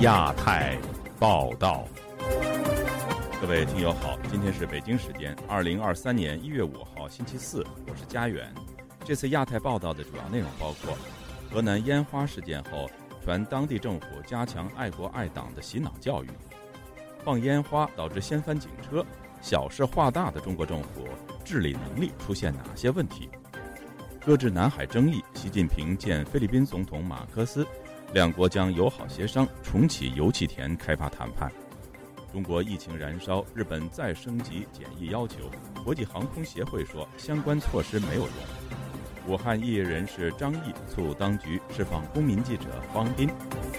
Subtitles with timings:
[0.00, 0.76] 亚太
[1.18, 1.88] 报道，
[3.40, 8.52] 各位听友好，今天是北京时间二零二三年一月五号星期四，我是佳远。
[9.02, 10.94] 这次亚太报道的主要内容包括：
[11.50, 12.90] 河南烟花事件后，
[13.24, 16.28] 传当地政府加强爱国爱党的洗脑教育；
[17.24, 19.02] 放烟花导致掀翻警车，
[19.40, 21.08] 小事化大的中国政府
[21.42, 23.30] 治理能力出现哪些问题？
[24.24, 27.66] 搁置南海争议，习近平见菲律宾总统马克思。
[28.12, 31.50] 两国将友好协商，重启油气田开发谈判。
[32.32, 35.50] 中国疫情燃烧，日本再升级检疫要求。
[35.82, 38.30] 国际航空协会说相关措施没有用。
[39.26, 43.28] 武汉异议人士张毅促当局释放公民记者方斌。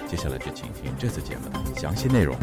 [0.07, 2.35] 接下来就请听这次节目的详细内容。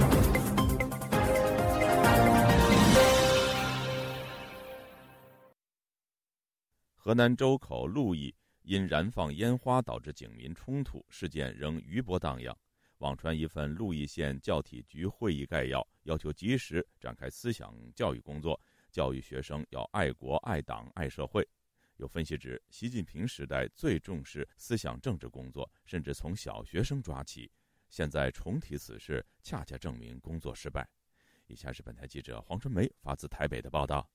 [7.03, 8.35] 河南周口鹿邑。
[8.63, 12.55] 因燃放烟花导致警民冲突事件仍余波荡漾，
[12.99, 18.61] 网传一份鹿邑县教体局会议概要，要求及时展开思想教育工作，
[18.93, 21.43] 教育学生要爱国、爱党、爱社会。
[21.97, 27.51] 有分析指，习近平时代最重视思想政治工作，甚至从小学生抓起。
[27.89, 30.87] 现在重提此事，恰恰证明工作失败。
[31.47, 34.07] 以下是本台记者黄春梅发自台北的报道。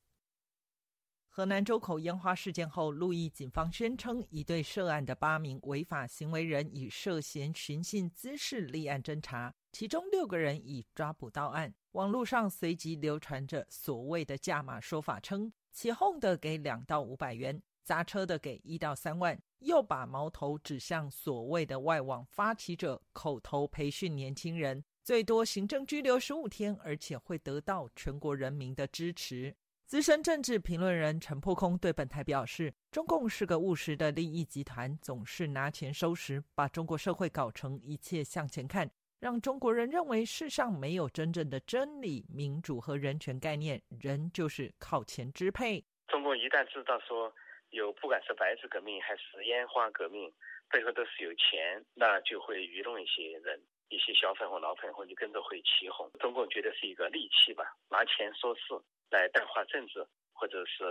[1.35, 11.75] 河南周口烟花事件后，鹿邑警方宣称，已对涉案的八名违法行为人以涉嫌寻衅滋事立案侦查，其中六个人已抓捕到案。
[11.91, 29.57] 网络上随即流传着所谓的价码说法，称起哄的给两到五百元，砸车的给一到三万，又把矛头指向所谓的外网发起者，口头培训年轻人，最多行政拘留十五天，而且会得到全国人民的支持。
[29.85, 45.85] 资深政治评论人陈破空对本台表示：“中共是个务实的利益集团，总是拿钱收拾，把中国社会搞成一切向前看，让中国人认为世上没有真正的真理、民主和人权概念，人就是靠钱支配。
[46.07, 47.31] 中共一旦知道说
[47.69, 50.33] 有不管是白纸革命还是烟花革命，
[50.71, 56.09] 背后都是有钱，那就会愚弄一些人，一些小粉红、老粉红就跟着会起哄。
[56.19, 58.61] 中共觉得是一个利器吧，拿钱说事。”
[59.09, 60.83] 来淡化政治，或者是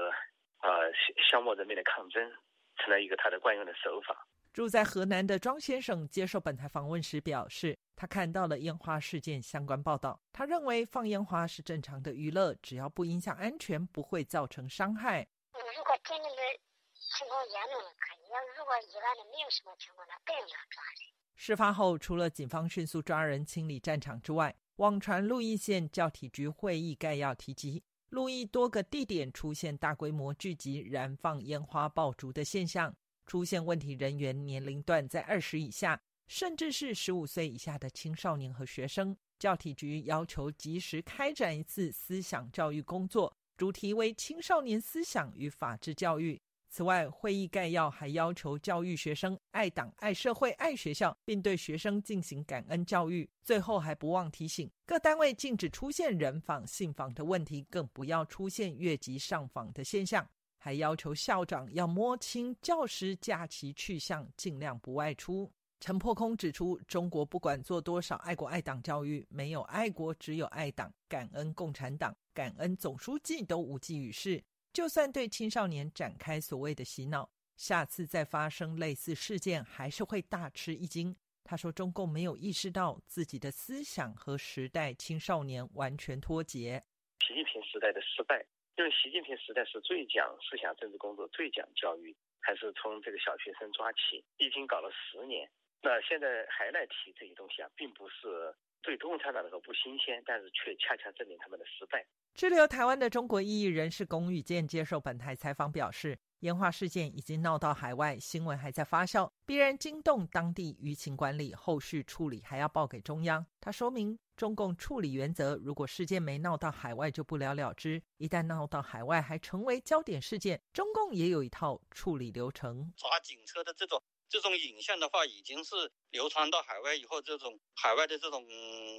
[0.61, 0.91] 呃
[1.31, 2.33] 消磨人民的抗争，
[2.77, 4.27] 成了一个他的惯用的手法。
[4.53, 15.27] 住在河南的庄先生接受本台访问时表示，他看到了烟花事件相关报道，他认为放烟花是正常的娱乐，只要不影响安全，不会造成伤害。
[15.53, 16.61] 如果真的是
[16.95, 21.13] 情况严重了可以；要如果意外的没有什么情况，那不用抓人。
[21.35, 27.83] 事发后，除了警方迅速抓人清理战场之外，网传鹿邑县教体局会议概要提及。
[28.15, 32.95] 路易多个地点出现大规模聚集、燃放烟花爆竹的现象，
[33.27, 39.17] 出现问题人员年龄段在二十以下，甚至是十五岁以下的青少年和学生。
[39.37, 46.41] 教体局要求及时开展一次思想教育工作，主题为青少年思想与法治教育。
[46.75, 53.31] 此外，会议概要还要求教育学生爱党、爱社会、爱学校，并对学生进行感恩教育。
[53.45, 60.29] 最后还不忘提醒各单位禁止出现人访、信访的问题，更不要出现越级上访的现象。
[60.59, 65.49] 还要求校长要摸清教师假期去向，尽量不外出。
[65.79, 70.93] 陈破空指出，中国不管做多少爱国爱党教育，没有爱国，只有爱党。
[71.09, 74.43] 感恩共产党、感恩总书记都无济于事。
[74.75, 81.15] 就算对青少年展开所谓的洗脑，下次再发生类似事件，还是会大吃一惊。
[81.45, 86.83] 他说：“中共没有意识到自己的思想和时代青少年完全脱节。
[87.25, 88.45] 习近平时代的失败，
[88.77, 95.49] 因为习近平时代是最讲思想政治工作、最讲教育，还是从这个小学生抓起，已经搞了十年。
[95.83, 98.53] 那现在还来提这些东西啊，并不是。”
[98.83, 102.05] 对共产党来说不新鲜，但是却恰恰证明他们的失败。
[102.35, 113.47] 滞留台湾的中国异议人士龚宇健接受本台采访表示，烟花事件已经闹到海外，新闻还在发酵，必然惊动当地舆情管理，后续处理还要报给中央。
[113.61, 122.93] 他说明中共处理原则：如果事件没闹到海外，就不了了之；一旦闹到海外，还成为焦点事件，中共也有一套处理流程。
[122.97, 124.03] 抓警车的这种。
[124.35, 128.45] 这种影像的话，已经是流传到海外以后，这种海外的这种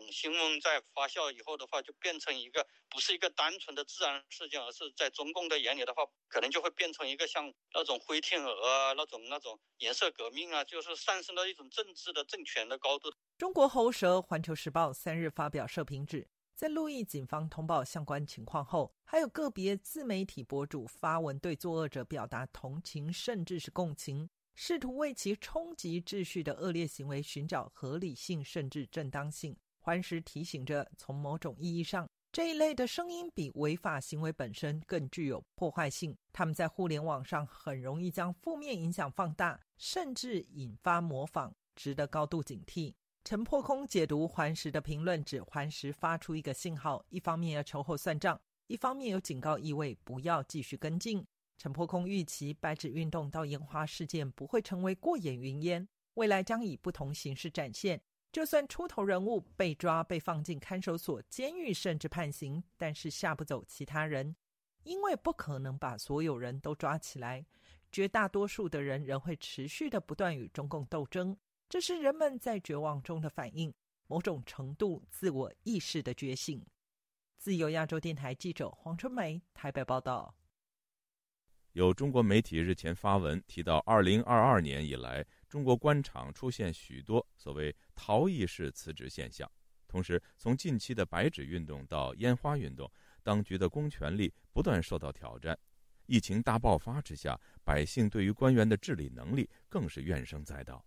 [0.09, 13.11] 新闻在发酵以后的话，就变成一个不是一个单纯的自然事件，而是在中共的眼里的话，可能就会变成一个像那种灰天鹅啊，那种那种颜色革命啊，就是上升到一种政治的政权的高度。
[13.37, 29.55] 中国喉舌《环球时报》三日发表社评指，在路易警方通报相关情况后，还有个别自媒体博主发文对作恶者表达同情，甚至是共情，试图为其冲击秩序的恶劣行为寻找合理性甚至正当性。
[29.79, 36.17] 环时提醒着，从某种意义上，这一类的声音比违法行为本身更具有破坏性。
[36.31, 42.93] 他们在互联网上很容易将负面影响放大，甚至引发模仿，值得高度警惕。
[43.23, 51.25] 陈破空解读环时的评论，指环时发出一个信号：一方面要秋后算账，一方面有警告意味，不要继续跟进。
[51.57, 58.01] 陈破空预期白纸运动到烟花事件不会成为过眼云烟，未来将以不同形式展现。
[58.31, 64.35] 就算出头人物被抓、被放进看守所、监狱，甚至判刑，但是吓不走其他人，
[64.83, 67.45] 因为不可能把所有人都抓起来。
[67.89, 71.37] 绝大多数的人仍会持续的不断与中共斗争，
[71.69, 73.73] 这是人们在绝望中的反应，
[74.07, 76.61] 某种程度自我意识的觉醒。
[77.37, 80.35] 自由亚洲电台记者黄春梅台北报道。
[81.75, 85.25] 有中国媒体日前发文提到，二零二二年以来。
[85.49, 89.49] 中国官场出现许多所谓逃逸式辞职现象，
[89.85, 92.89] 同时从近期的白纸运动到烟花运动，
[93.21, 95.57] 当局的公权力不断受到挑战。
[96.05, 100.85] 疫情大爆发之下，百姓对于官员的治理能力更是怨声载道。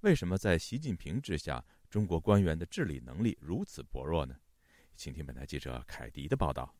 [0.00, 4.36] 为什么在习近平之下，中国官员的治理能力如此薄弱呢？
[4.94, 6.77] 请听本台记者凯迪的报道。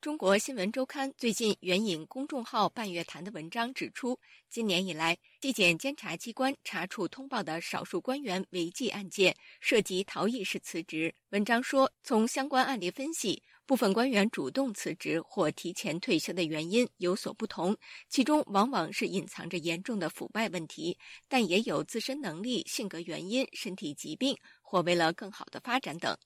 [0.00, 4.16] 中国新闻周刊最近援引公众号“半月谈”的文章指出，
[4.48, 11.12] 今年以来，纪检监察机关查处通报的少数官员违纪案件涉及逃逸式辞职。
[11.30, 17.76] 文章说，从相关案例分析，部分官员主动辞职或提前退休的原因有所不同，
[18.08, 20.96] 其中往往是隐藏着严重的腐败问题，
[21.26, 26.16] 但也有自身能力、性格原因、身体疾病或为了更好的发展等。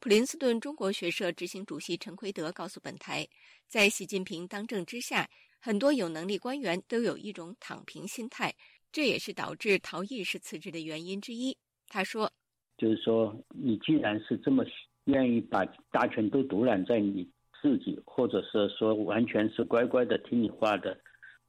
[0.00, 3.28] 普林斯顿中国学社执行主席陈奎德告诉本台，
[3.66, 5.28] 在习近平当政之下，
[5.60, 8.50] 很多有能力官员都有一种躺平心态，
[8.90, 11.54] 这也是导致逃逸式辞职的原因之一。
[11.86, 12.32] 他说
[12.78, 14.64] ：“就是说，你既然是这么
[15.04, 17.28] 愿意把大权都独揽在你
[17.60, 20.98] 自己，或者是说完全是乖乖的听你话的，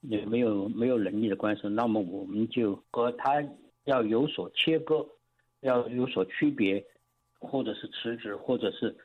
[0.01, 3.41] 也没有没有能力的官司，那么我们就和他
[3.85, 5.07] 要有所切割，
[5.61, 6.85] 要有所区别。”
[7.41, 8.95] 或者是辞职，或者是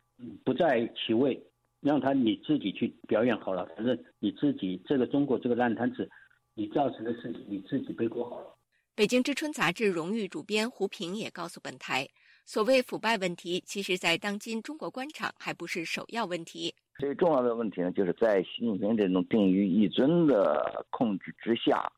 [0.45, 1.43] 不在其位，
[1.81, 3.67] 让他你自己去表演好了。
[3.75, 6.09] 反正你自己这个中国这个烂摊子，
[6.55, 8.57] 你造成的事情你自己背锅好了。
[8.95, 12.07] 北京之春杂志荣誉主编胡平也告诉本台，
[12.45, 16.75] 所谓腐败问题，其实在当今中国官场还不是首要问题。
[16.99, 21.91] 最重要的问题呢，就是在习近平这种定于一尊的控制之下，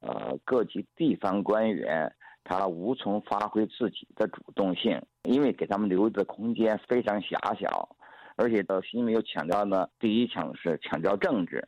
[0.00, 2.12] 呃，各级地方官员。
[2.44, 7.88] 他无从发挥自己的主动性，因为给他们留的空间非常狭小，
[8.36, 11.66] 而且到习近平又强调呢，第一强是强调政治，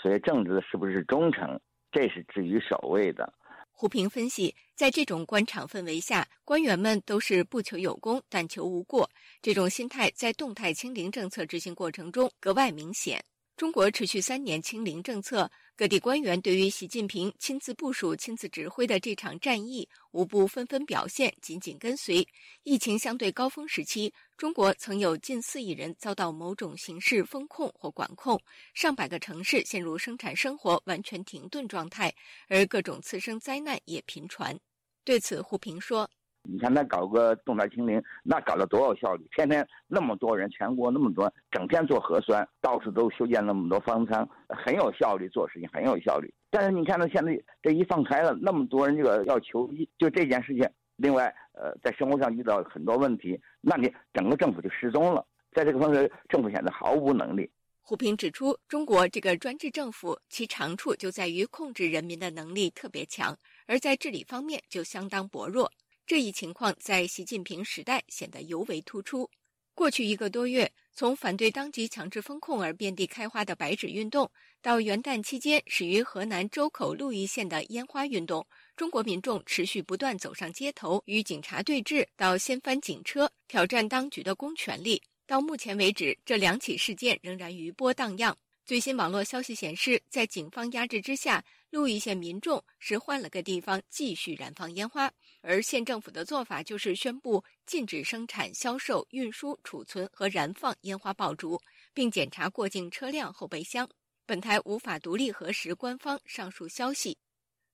[0.00, 1.60] 所以政治是不是忠诚，
[1.92, 3.32] 这是置于首位的。
[3.70, 9.08] 胡平分析，在这种官场氛围下，官员们都是不求有功，但求无过，
[9.42, 13.22] 这种心态在动态清零政策执行过程中格外明显。
[13.56, 15.50] 中国持续三年清零政策。
[15.76, 22.24] 各地官员对于习近平亲自部署、亲自指挥的这场战役，无不纷纷表现，紧紧跟随。
[22.62, 28.40] 疫情相对高峰时期，中国曾有近四亿人遭到某种形式封控或管控，
[28.72, 32.14] 上百个城市陷入生产生活完全停顿状态，
[32.46, 34.56] 而各种次生灾难也频传。
[35.02, 36.08] 对此，胡平说。
[36.46, 39.26] 你看，他搞个动态清零，那搞了多少效率？
[39.34, 46.32] 天天那么多人，全国那么多，整天做核酸，到处都修建那么多方舱，很有效率，做事情很有效率。
[46.50, 50.68] 但是你看，到现在这一放开了，那么多人这个要求医，就这件事情。
[50.96, 55.26] 另外，呃，在生活上遇到很多问题，那你整个政府就失踪了。
[55.52, 57.50] 在这个方面，政府现在毫无能力。
[57.80, 63.36] 胡平指出，中国这个专制政府，其长处就在于控制人民的能力特别强，
[63.66, 65.70] 而在治理方面就相当薄弱。
[66.06, 69.28] 这一情况在习近平时代显得尤为突出。
[69.74, 74.30] 过去一个多月，从反对当局强制封控而遍地开花的白纸运动，
[74.60, 78.46] 到元旦期间始于河南周口鹿邑县的烟花运动，
[78.76, 85.02] 中国民众持续不断走上街头与警察对峙，到掀翻警车挑战当局的公权力。
[85.26, 88.36] 到目前为止，这两起事件仍然余波荡漾。
[88.66, 91.42] 最新网络消息显示，在警方压制之下。
[91.70, 95.12] 鹿邑县民众是换了个地方继续燃放烟花，
[95.46, 101.60] 而县政府的做法就是宣布禁止生产、销售、运输、储存和燃放烟花爆竹，
[101.92, 103.86] 并检查过境车辆后备箱。
[104.24, 107.18] 本台无法独立核实官方上述消息。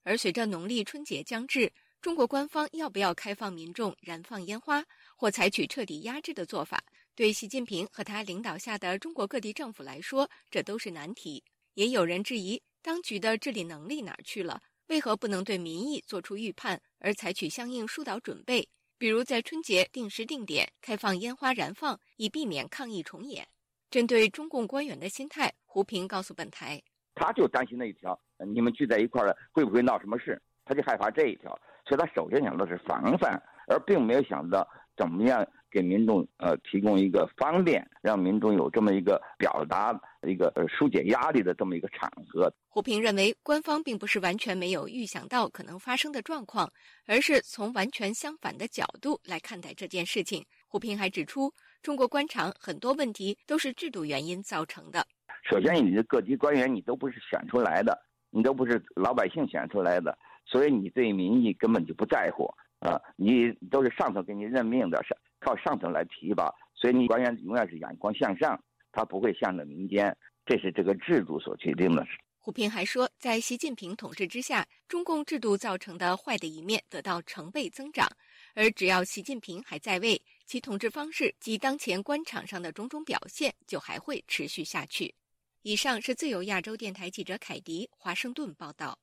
[0.02, 1.72] 而随着农历春节将至，
[2.02, 4.84] 中国官方要不要开放民众燃放烟花，
[5.14, 6.82] 或采取彻底压制的做法？
[7.14, 11.44] 对习近平和他领导下的中国各地政府来说，这都是难题。
[11.74, 14.60] 也有人质疑，当局的治理能力哪去了？
[14.88, 18.68] 为何不能对民意做出预判，而采取相应疏导准备？
[18.96, 23.48] 比如在春节定时定点开放烟花燃放，以避免抗议重演。
[23.90, 26.80] 针对中共官员的心态，胡平告诉本台
[27.16, 30.40] ：“他就担心那一条，你们聚在一块儿会不会闹什么事？
[30.66, 46.72] 他就害怕这一条，所以他首先想到是防范，而并没有想到怎么样给民众呃提供一个方便，让民众有这么一个表达一个呃疏解压力的这么一个场合。”胡平认为，官方并不是完全没有预想到可能发生的状况，
[47.04, 50.46] 而是从完全相反的角度来看待这件事情。
[50.68, 55.04] 胡平还指出，中国官场很多问题都是制度原因造成的。
[55.42, 58.00] 首先，你的各级官员你都不是选出来的，
[58.30, 62.44] 你都不是老百姓选出来的，所以你对民意根本就不在乎
[62.78, 63.02] 啊！
[63.16, 68.62] 你都是上头给你任命的，是靠上头来提拔，所以你官员永远是眼光向上，
[68.92, 72.06] 他不会向着民间，这是这个制度所决定的。
[72.42, 78.10] 胡平还说，在习近平统治之下，中共制度造成的坏的一面得到成倍增长，
[78.54, 85.14] 而只要习近平还在位，其统治方式及当前官场上的种种表现就还会持续下去。
[85.60, 88.98] 以上是自由亚洲电台记者凯迪华盛顿报道。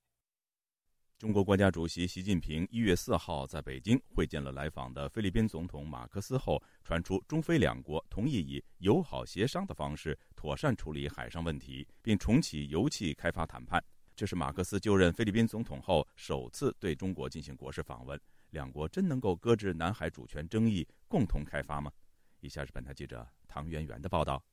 [1.17, 13.83] 中国国家主席习近平一月四号在北京会见了来访的菲律宾总统马克思后，传出中菲两国同意以友好协商的方式妥善处理海上问题，并重启油气开发谈判。
[14.15, 18.19] 这是马克思就任菲律宾总统后首次对中国进行国事访问。
[18.51, 21.91] 两国真能够搁置南海主权争议，共同开发吗？
[22.41, 24.43] 以下是本台记者唐媛媛的报道。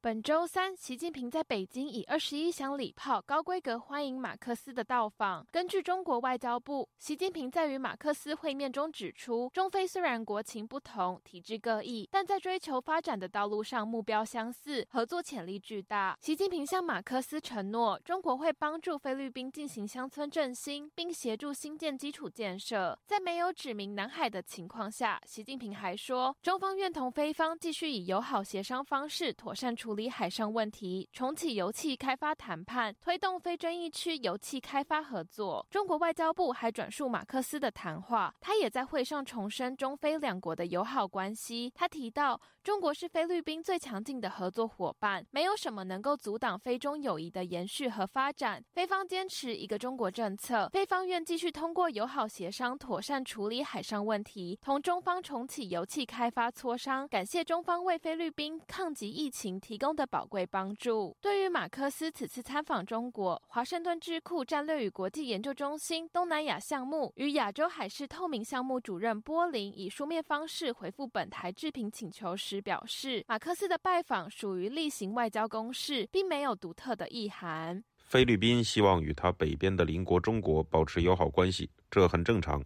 [0.00, 5.44] 本周三，习近平在北京以二十一响礼炮高规格欢迎马克思的到访。
[5.50, 16.16] 根据中国外交部，习近平在与马克思会面中指出，中非虽然国情不同、体制各异，但在追求发展的道路上目标相似，合作潜力巨大。
[16.20, 22.96] 习近平向马克思承诺，中国会帮助菲律宾进行乡村振兴，并协助新建基础建设。
[23.04, 29.87] 在没有指明南海的情况下，习近平还说，中方愿同菲方继续以友好协商方式妥善处。
[29.88, 35.66] 处理海上问题，重启油气开发谈判，推动非争议区油气开发合作。
[35.70, 41.72] 中国外交部还转述马克思的谈话，他也在会上重申中非两国的友好关系。
[41.74, 48.62] 他提到，中国是菲律宾最强劲的合作伙伴，没有什么能够阻挡菲中友谊的延续和发展。
[48.74, 57.08] 菲方坚持一个中国政策，菲方愿继续通过友好协商妥善处理海上问题，同中方重启油气开发磋商。
[57.08, 59.78] 感谢中方为菲律宾抗击疫情提。
[59.78, 61.16] 提供的宝贵帮助。
[61.20, 77.82] 对于马克思此次参访中国，华盛顿智库战略与国际研究中心东南亚项目与亚洲海事透明项目主任波林以书面方式回复本台置评请求时表示，马克思的拜访属于例行外交公事，并没有独特的意涵。
[77.96, 82.64] 菲律宾希望与他北边的邻国中国保持友好关系，这很正常。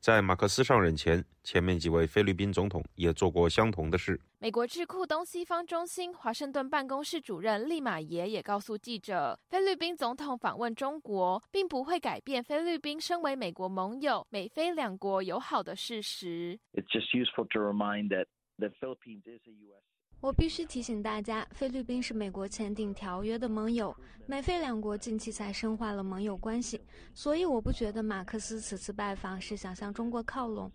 [0.00, 4.20] 在马克思上任前，前面几位菲律宾总统也做过相同的事。
[4.40, 16.58] 美国智库东西方中心华盛顿办公室主任利马耶也告诉记者，菲律宾总统访问中国，并不会改变菲律宾身为美国盟友、美菲两国友好的事实。
[16.74, 18.26] It's just useful to remind that
[18.62, 19.82] the Philippines is a U.S.
[20.20, 26.80] 我必须提醒大家，菲律宾是美国签订条约的盟友，美菲两国近期才深化了盟友关系，
[27.12, 30.70] 所以我不觉得马克思此次拜访是想向中国靠拢，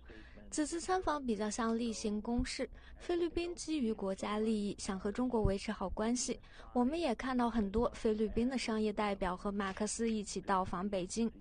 [0.51, 2.69] 此次参访比较像例行公事。
[2.97, 6.37] 菲律宾基于国家利益想和中国维持好关系，
[6.73, 11.31] 我们也看到很多菲律宾的商业代表和马克思一起到访北京。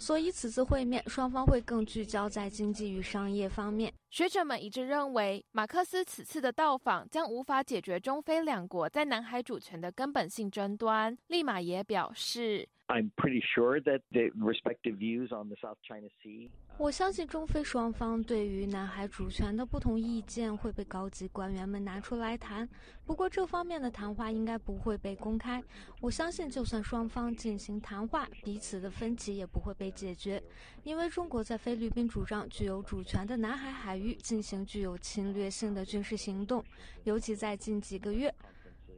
[0.00, 3.92] 所以，此次会面双方会更聚焦在经济与商业方面。
[4.08, 11.16] 学者们一致认为，马克思此次的到访将无法解决中非两国在南海主权的根本性争端。
[11.28, 12.66] 利马也表示。
[12.88, 16.50] I'm pretty sure that the respective views on the South China Sea.
[16.80, 22.66] 我相信中非双方对于南海主权的不同意见会被高级官员们拿出来谈，
[23.04, 25.62] 不过这方面的谈话应该不会被公开。
[26.00, 30.42] 我相信，就算双方进行谈话，彼此的分歧也不会被解决，
[30.82, 36.64] 因为中国在菲律宾主张具有主权的南海海域进行具有侵略性的军事行动，
[37.04, 38.34] 尤其在近几个月。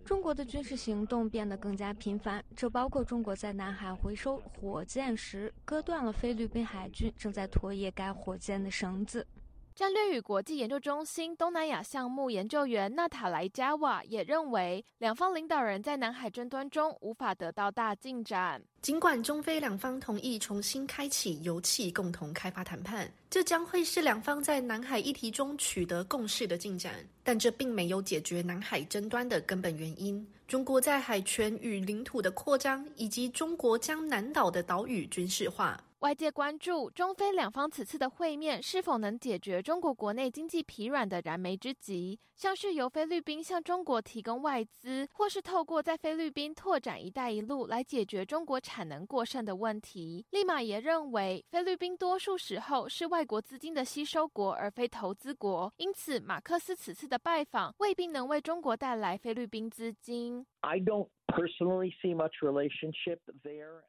[0.05, 9.27] 中国的军事行动变得更加频繁，这包括中国在南海回收火箭时割断了菲律宾海军正在拖曳该火箭的绳子。
[9.75, 18.63] 战略与国际研究中心东南亚项目研究员纳塔莱加瓦也认为，两方领导人在南海争端中无法得到大进展。
[18.83, 35.83] 尽管中非两方同意重新开启油气共同开发谈判，这将会是两方在南海议题中取得共识的进展，但这并没有解决南海争端的根本原因：中国在海权与领土的扩张，以及中国将南岛的岛屿军事化。
[36.03, 50.27] 外界关注中非两方此次的会面是否能解决中国国内经济疲软的燃眉之急，像是由菲律宾向中国提供外资，或是透过在菲律宾拓展“一带一路”来解决中国产能过剩的问题。
[50.31, 60.45] 立马也认为，菲律宾多数时候是外国资金的吸收国，而非投资国，因此马克思此次的拜访未必能为中国带来菲律宾资金。
[60.63, 63.85] I don't personally see much relationship there.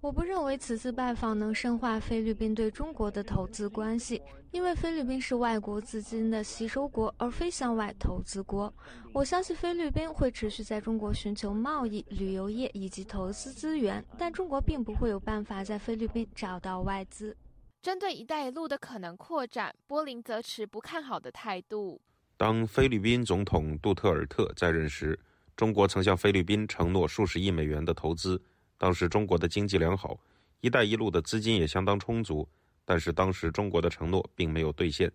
[0.00, 8.72] 我不认为此次拜访能深化菲律宾对中国的投资关系，因为菲律宾是外国资金的吸收国，而非向外投资国。
[9.12, 17.36] 我相信菲律宾会持续在中国寻求贸易、旅游业以及投资资源，但中国并不会有办法在菲律宾找到外资。
[17.82, 22.00] 针对“一带一路”的可能扩展，波林则持不看好的态度。
[22.38, 25.18] 当菲律宾总统杜特尔特在任时，
[25.54, 28.40] 中国曾向菲律宾承诺数十亿美元的投资。
[28.80, 30.18] 当时中国的经济良好
[30.62, 32.48] ，“一带一路”的资金也相当充足，
[32.86, 35.12] 但是当时中国的承诺并没有兑现，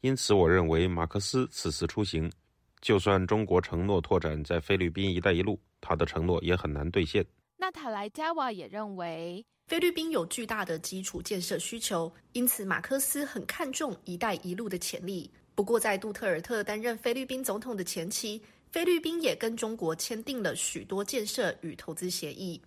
[0.00, 2.32] 因此我认为马克思此次出行，
[2.80, 7.22] 就算中国承诺拓展在菲律宾“一带一路”，他的承诺也很难兑现。
[7.58, 15.30] 纳塔莱加瓦也认为，菲律宾有巨大的基础建设需求，因此马克思很看重“一带一路”的潜力。
[15.54, 22.58] 不过，在杜特尔特担任菲律宾总统的前期，菲律宾也跟中国签订了许多建设与投资协议。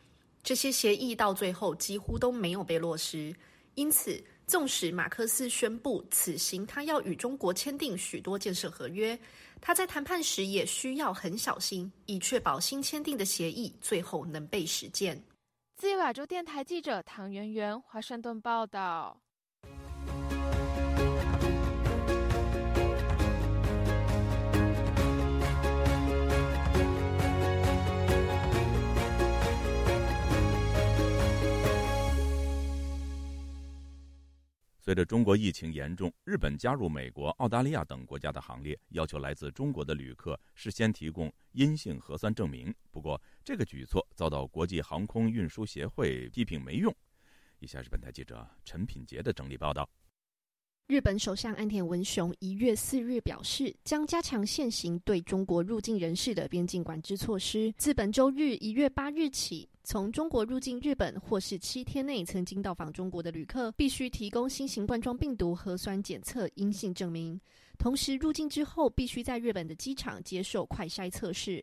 [0.47, 3.35] 这些协议到最后几乎都没有被落实，
[3.75, 9.19] 因此，纵使马克思宣布此行他要与中国签订许多建设合约，
[9.59, 15.21] 他在谈判时也需要很小心，以确保新签订的协议最后能被实践。
[15.75, 19.19] 自由亚洲电台记者唐媛媛，华盛顿报道。
[34.87, 42.73] 随着中国疫情严重，日本加入美国、澳大利亚等国家的行列，要求来自中国的旅客事先提供阴性核酸证明。
[42.89, 46.95] 不过，这个举措遭到国际航空运输协会批评没用。
[47.59, 49.89] 以下是本台记者陈品杰的整理报道。
[50.87, 57.73] 日本首相安田文雄一月四日表示，将加强现行对中国入境人士的边境管制措施。
[57.77, 67.37] 自本周日一月八日起，从中国入境日本或是七天内曾经到访中国的旅客，必须提供新型冠状病毒核酸检测阴性证明。
[67.77, 71.61] 同时，入境之后必须在日本的机场接受快筛测试。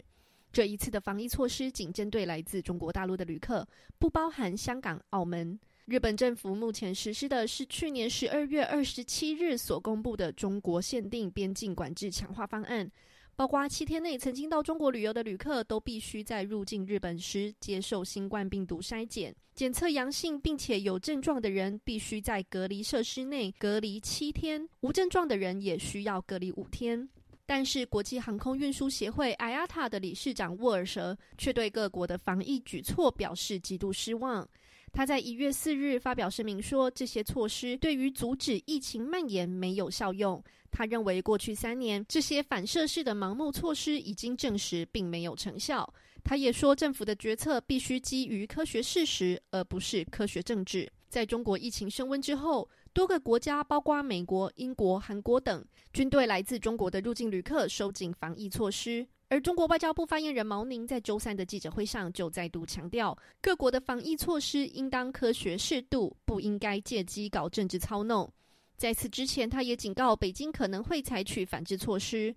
[0.52, 3.66] 这一次的防疫措施仅针对来自中国大陆的旅客，
[3.98, 5.58] 不包含香港、澳门。
[5.86, 12.90] 日本政府目前实施的是去年十二月二十七日所公布的中国限定边境管制强化方案，
[13.36, 27.06] 包括七天内曾经到中国旅游的旅客都必须在入境日本时接受新冠病毒筛检，检测阳性并且有症状的人必须在隔离设施内隔离七天，无症状的人也需要隔离五天。
[27.44, 34.48] 但是，国际航空运输协会 IATA 的理事长沃尔舍却对各国的防疫举措表示极度失望。
[34.94, 40.40] 他在一月四日发表声明说，这些措施对于阻止疫情蔓延没有效用。
[40.70, 45.92] 他认为，过去三年这些反射式的盲目措施已经证实并没有成效。
[46.22, 50.88] 他也说，政府的决策必须基于科学事实，而不是科学政治。
[51.08, 59.04] 在中国疫情升温之后，多个国家，包括美国、英国、韩国等，均对来自中国的入境旅客收紧防疫措施。
[59.34, 68.32] 而中国外交部发言人毛宁在周三的记者会上就再度强调，各国的防疫措施应当科学适度，不应该借机搞政治操弄。
[68.76, 72.32] 在此之前，他也警告北京可能会采取反制措施。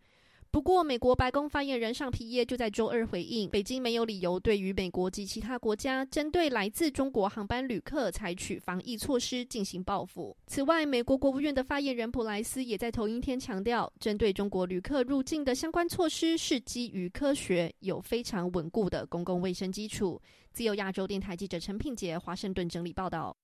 [0.57, 10.35] 不过，美国白宫发言人尚皮耶就在周二回应，北京没有理由对于美国及其他国家针对来自中国航班旅客采取防疫措施进行报复。
[10.47, 20.19] 此外，美国国务院的发言人普莱斯也在头一天强调，针对中国旅客入境的相关措施是基于科学，有非常稳固的公共卫生基础。
[20.51, 23.37] 自由亚洲电台记者陈品杰华盛顿整理报道。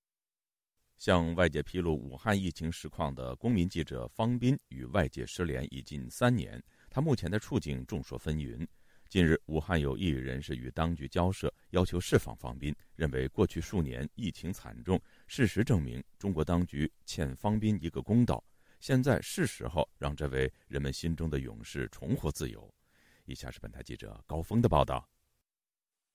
[0.96, 6.60] 向外界披露武汉疫情实况的公民记者方斌与外界失联已近三年。
[6.94, 8.64] 他目前的处境众说纷纭。
[9.08, 18.42] 近日，武汉有异议人士与当局交涉，要求释放方斌，认为过去数年疫情惨重，事实证明中国当局欠方斌一个公道。
[18.78, 22.72] 现在是时候让这位人们心中的勇士重获自由。
[23.24, 25.04] 以下是本台记者高峰的报道。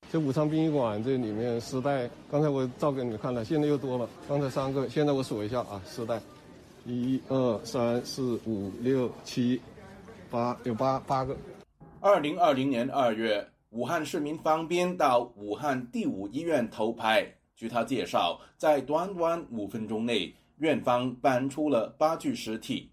[0.10, 4.10] 这武昌殡仪馆这里面尸袋，刚才我照给你们看了，现在又多了。
[4.30, 6.22] 刚才三个，现在我数一下啊，尸袋，
[6.86, 9.60] 一二三四五六七
[10.30, 11.36] 八，有八八个。
[12.00, 17.26] 二零二零年二月，武汉市民方斌到武汉第五医院投拍。
[17.56, 22.92] 据他介绍，在短短五分钟内，院方搬出了八具尸体。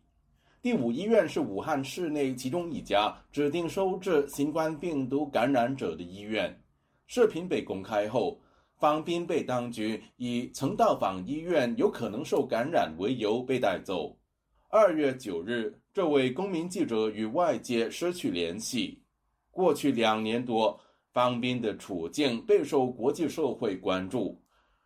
[0.61, 6.61] 第五医院是武汉市内其中一家指定收治新冠病毒感染者的医院。
[7.07, 8.41] 视频被公开后，
[8.77, 14.17] 方斌被当局以曾到访医院有可能受感染为由被带走。
[14.69, 19.01] 二月九日，这位公民记者与外界失去联系。
[19.51, 20.79] 过去两年多，
[21.13, 24.41] 方斌的处境备受国际社会关注。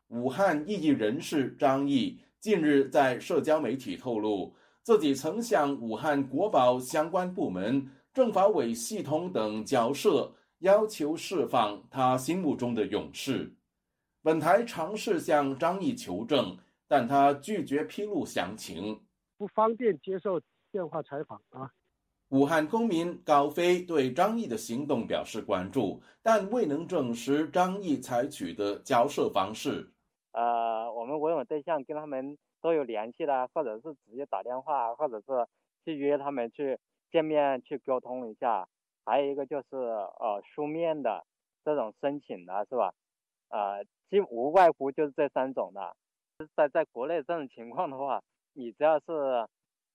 [0.09, 10.33] 武汉异议人士张毅近日在社交媒体透露，自己曾向武汉国保相关部门、政法委系统等交涉。
[10.59, 13.51] 要求释放他心目中的勇士。
[14.21, 16.55] 本台尝试向张毅求证，
[16.87, 19.01] 但他拒绝披露详情，
[19.40, 20.38] 不方便接受
[20.70, 21.72] 电话采访啊。
[22.29, 29.90] 武汉公民高飞对张毅的行动表示关注，但未能证实张毅采取的交涉方式。
[30.33, 35.46] 呃，我们维稳对象跟他们都有联系的，或者是直接打电话，或者是
[35.87, 36.79] 去约他们去
[37.11, 38.68] 见面去沟通一下。
[39.07, 41.24] 还有一个就是呃书面的
[41.64, 42.92] 这种申请的是吧？
[43.48, 45.96] 呃，基无外乎就是这三种的。
[46.55, 48.22] 在在国内这种情况的话，
[48.53, 49.13] 你只要是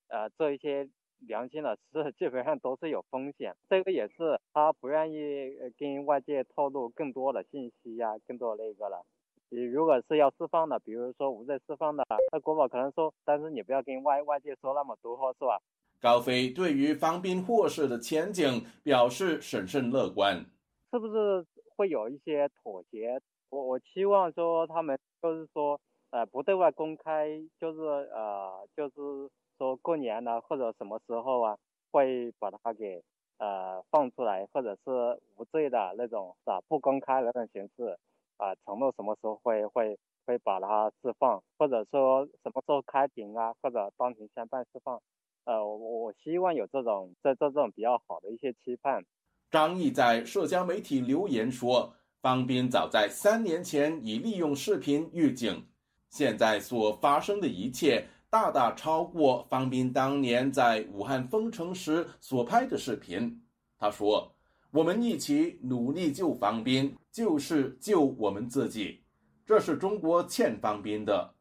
[0.07, 0.87] 呃做一些
[1.19, 3.55] 良心的事， 基本上都是有风险。
[3.69, 9.05] 这个也是他不愿意跟外界透露更多的信息呀，更多那个了。
[9.49, 15.59] 你如果是要释放的，比如说无罪释放的，那国宝可能说，但是你不要跟外外界说那么多，是吧？
[16.01, 20.45] 高飞对于方斌获释的前景表示审慎乐观，
[20.91, 23.19] 是不是会有一些妥协？
[23.49, 25.79] 我我期望说他们就是说，
[26.15, 27.27] 呃，不对外公开，
[27.59, 31.57] 就是呃，就是说过年了或者什么时候啊，
[31.91, 33.03] 会把它给
[33.37, 36.61] 呃放出来，或者是无罪的那种是吧？
[36.69, 37.99] 不公开的那种形式
[38.37, 45.01] 啊，承诺什么时候会会会把它释放，或者说什么时候开庭啊，或者当庭宣判释放。
[45.43, 49.03] 呃，我我希望有这种这这这种比较好的一些期盼。
[49.51, 55.67] 张毅在社交媒体留言说：“方斌早在三年前已利用视频预警，
[56.15, 63.43] 现在所发生的一切大大超过方斌当年在武汉封城时所拍的视频。”
[63.77, 64.33] 他说
[64.71, 69.03] ：“我们一起努力救方斌，就是救我们自己，
[69.45, 71.35] 这是中国欠方斌的。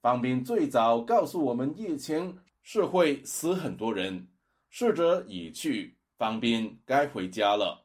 [0.00, 4.26] 方斌最早告诉我们疫情。”是会死很多人，
[4.70, 7.84] 逝者已去，方斌该回家了。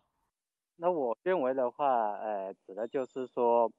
[0.77, 3.69] 那我认为的话，呃，指的就是说，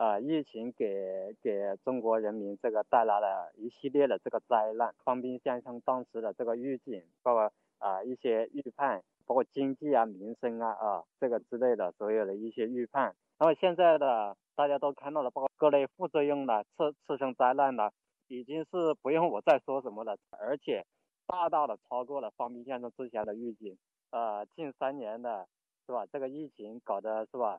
[0.00, 4.94] 啊，疫情给给中国人民这个带来了一系列的这个灾难。
[5.04, 13.14] 方斌先生当时的这个预警，包括啊一些预判，包括经济啊、民生啊啊这个之类的所有的一些预判。
[13.38, 17.92] 那么现在的大家都看到了，包括各类副作用的，次次生灾难的。
[18.28, 20.86] 已经是不用我再说什么了，而且
[21.26, 23.76] 大大的超过了方斌先生之前的预警。
[24.12, 25.46] 呃，近三年的，
[25.84, 26.06] 是吧？
[26.10, 27.58] 这个疫情搞的是吧？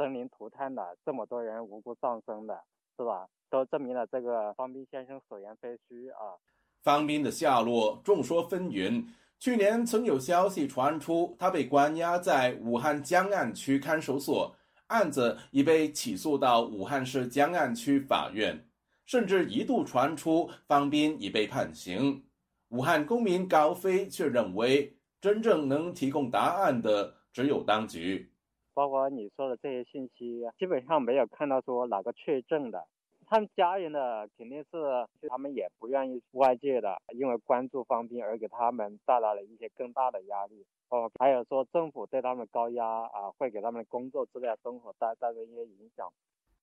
[0.00, 2.58] 生灵涂炭的，这么多人无辜丧生的，
[2.96, 3.28] 是吧？
[3.50, 6.40] 都证明了这个方斌先生所言非虚啊。
[6.82, 9.04] 方斌的下落众说纷纭。
[9.38, 14.54] 去年曾有消息传出，他被关押在武汉江岸区看守所，
[14.86, 18.66] 案子已被起诉到武汉市江岸区法院。
[19.04, 22.24] 甚至一度传出方斌已被判刑，
[22.68, 28.32] 武汉公民高飞却认为，真正能提供答案的只有当局。
[28.74, 32.86] 包括你说的这些信息，基本上没有看到说哪个确证的。
[33.26, 40.66] 他们家人的肯定是，他们也不愿意外界的，因为关注方斌而给他们带来了一些更大的压力。
[40.88, 46.12] 哦，还有说政府对他们高压啊，会给他们的工作之类的生活带带来一些影响。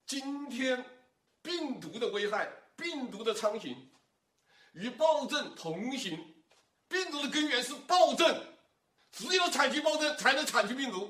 [0.05, 0.83] 今天。
[1.43, 3.73] 病毒的危害，病毒的猖獗，
[4.73, 6.17] 与暴政同行。
[6.89, 8.27] 病毒的根源是暴政，
[9.13, 11.07] 只有铲去暴政，才能铲去病毒。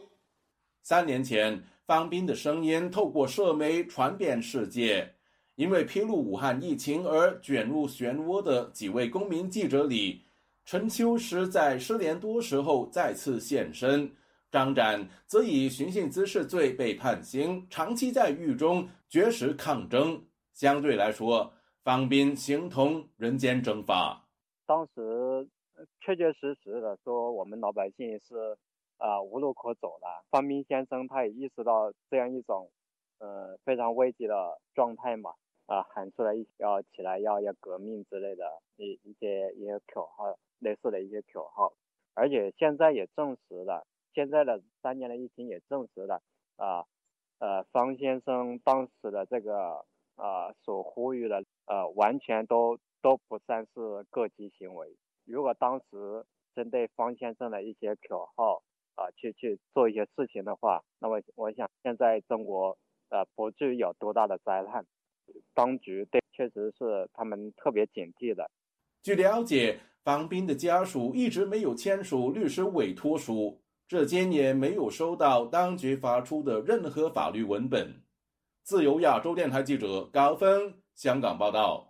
[0.89, 5.13] 三年前，方斌的声音透过社媒传遍世界。
[5.55, 10.21] 因为披露武汉疫情而卷入漩涡的几位公民记者里，
[10.63, 14.09] 陈秋实在失联多时后再次现身。
[14.49, 20.23] 张展则以寻衅滋事罪被判刑，长期在狱中绝食抗争。
[20.53, 21.51] 相对来说，
[21.83, 24.25] 方斌形同人间蒸发。
[24.65, 25.49] 当时
[25.99, 28.57] 确确实实的说，我们老百姓是
[28.97, 30.25] 啊无路可走了。
[30.29, 32.69] 方斌先生他也意识到这样一种
[33.19, 35.33] 呃非常危急的状态嘛，
[35.65, 41.73] 啊喊出来要起来要要革命之类的一一些一些口号，类似的一些口号。
[42.13, 46.21] 而且现在也证实了，现在的三年的疫情也证实了
[46.55, 46.85] 啊
[47.39, 52.77] 呃方先生当时的这个啊所呼吁的呃完全都。
[52.99, 54.97] 都不算是个体行为。
[55.23, 58.63] 如果当时针对方先生的一些口号
[58.97, 62.77] 啊，去去做一些事情的话，那么我想现在中国
[63.09, 64.85] 呃不至于有多大的灾难。
[65.53, 68.49] 当局对确实是他们特别警惕的。
[69.03, 78.01] 据了解，方斌的家属一直没有签署律师委托书，这些年没有收到当局发出的任何法律文本。
[78.63, 81.86] 自由亚洲电台记者高峰香港报道。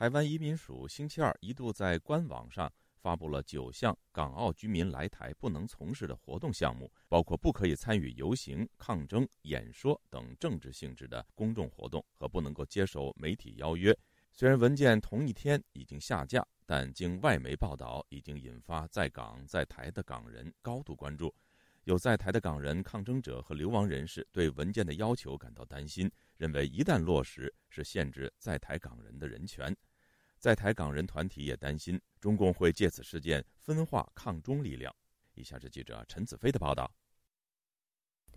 [0.00, 13.94] 台湾移民署星期二一度在官网上发布了九项港澳居民来台不能从事的活动项目，包括不可以参与游行、抗争、演说等政治性质的公众活动和不能够接受媒体邀约。
[14.32, 21.30] 虽然文件同一天已经下架，但经外媒报道，已经引发在港在台的港人高度关注。
[21.84, 29.76] 有在台的港人、抗争者和流亡人士对文件的要求感到担心，认为一旦落实，是限制在台港人的人权。
[30.40, 34.92] 在台港人团体也担心，中共会借此事件分化抗中力量。
[35.34, 36.90] 以下是记者陈子飞的报道。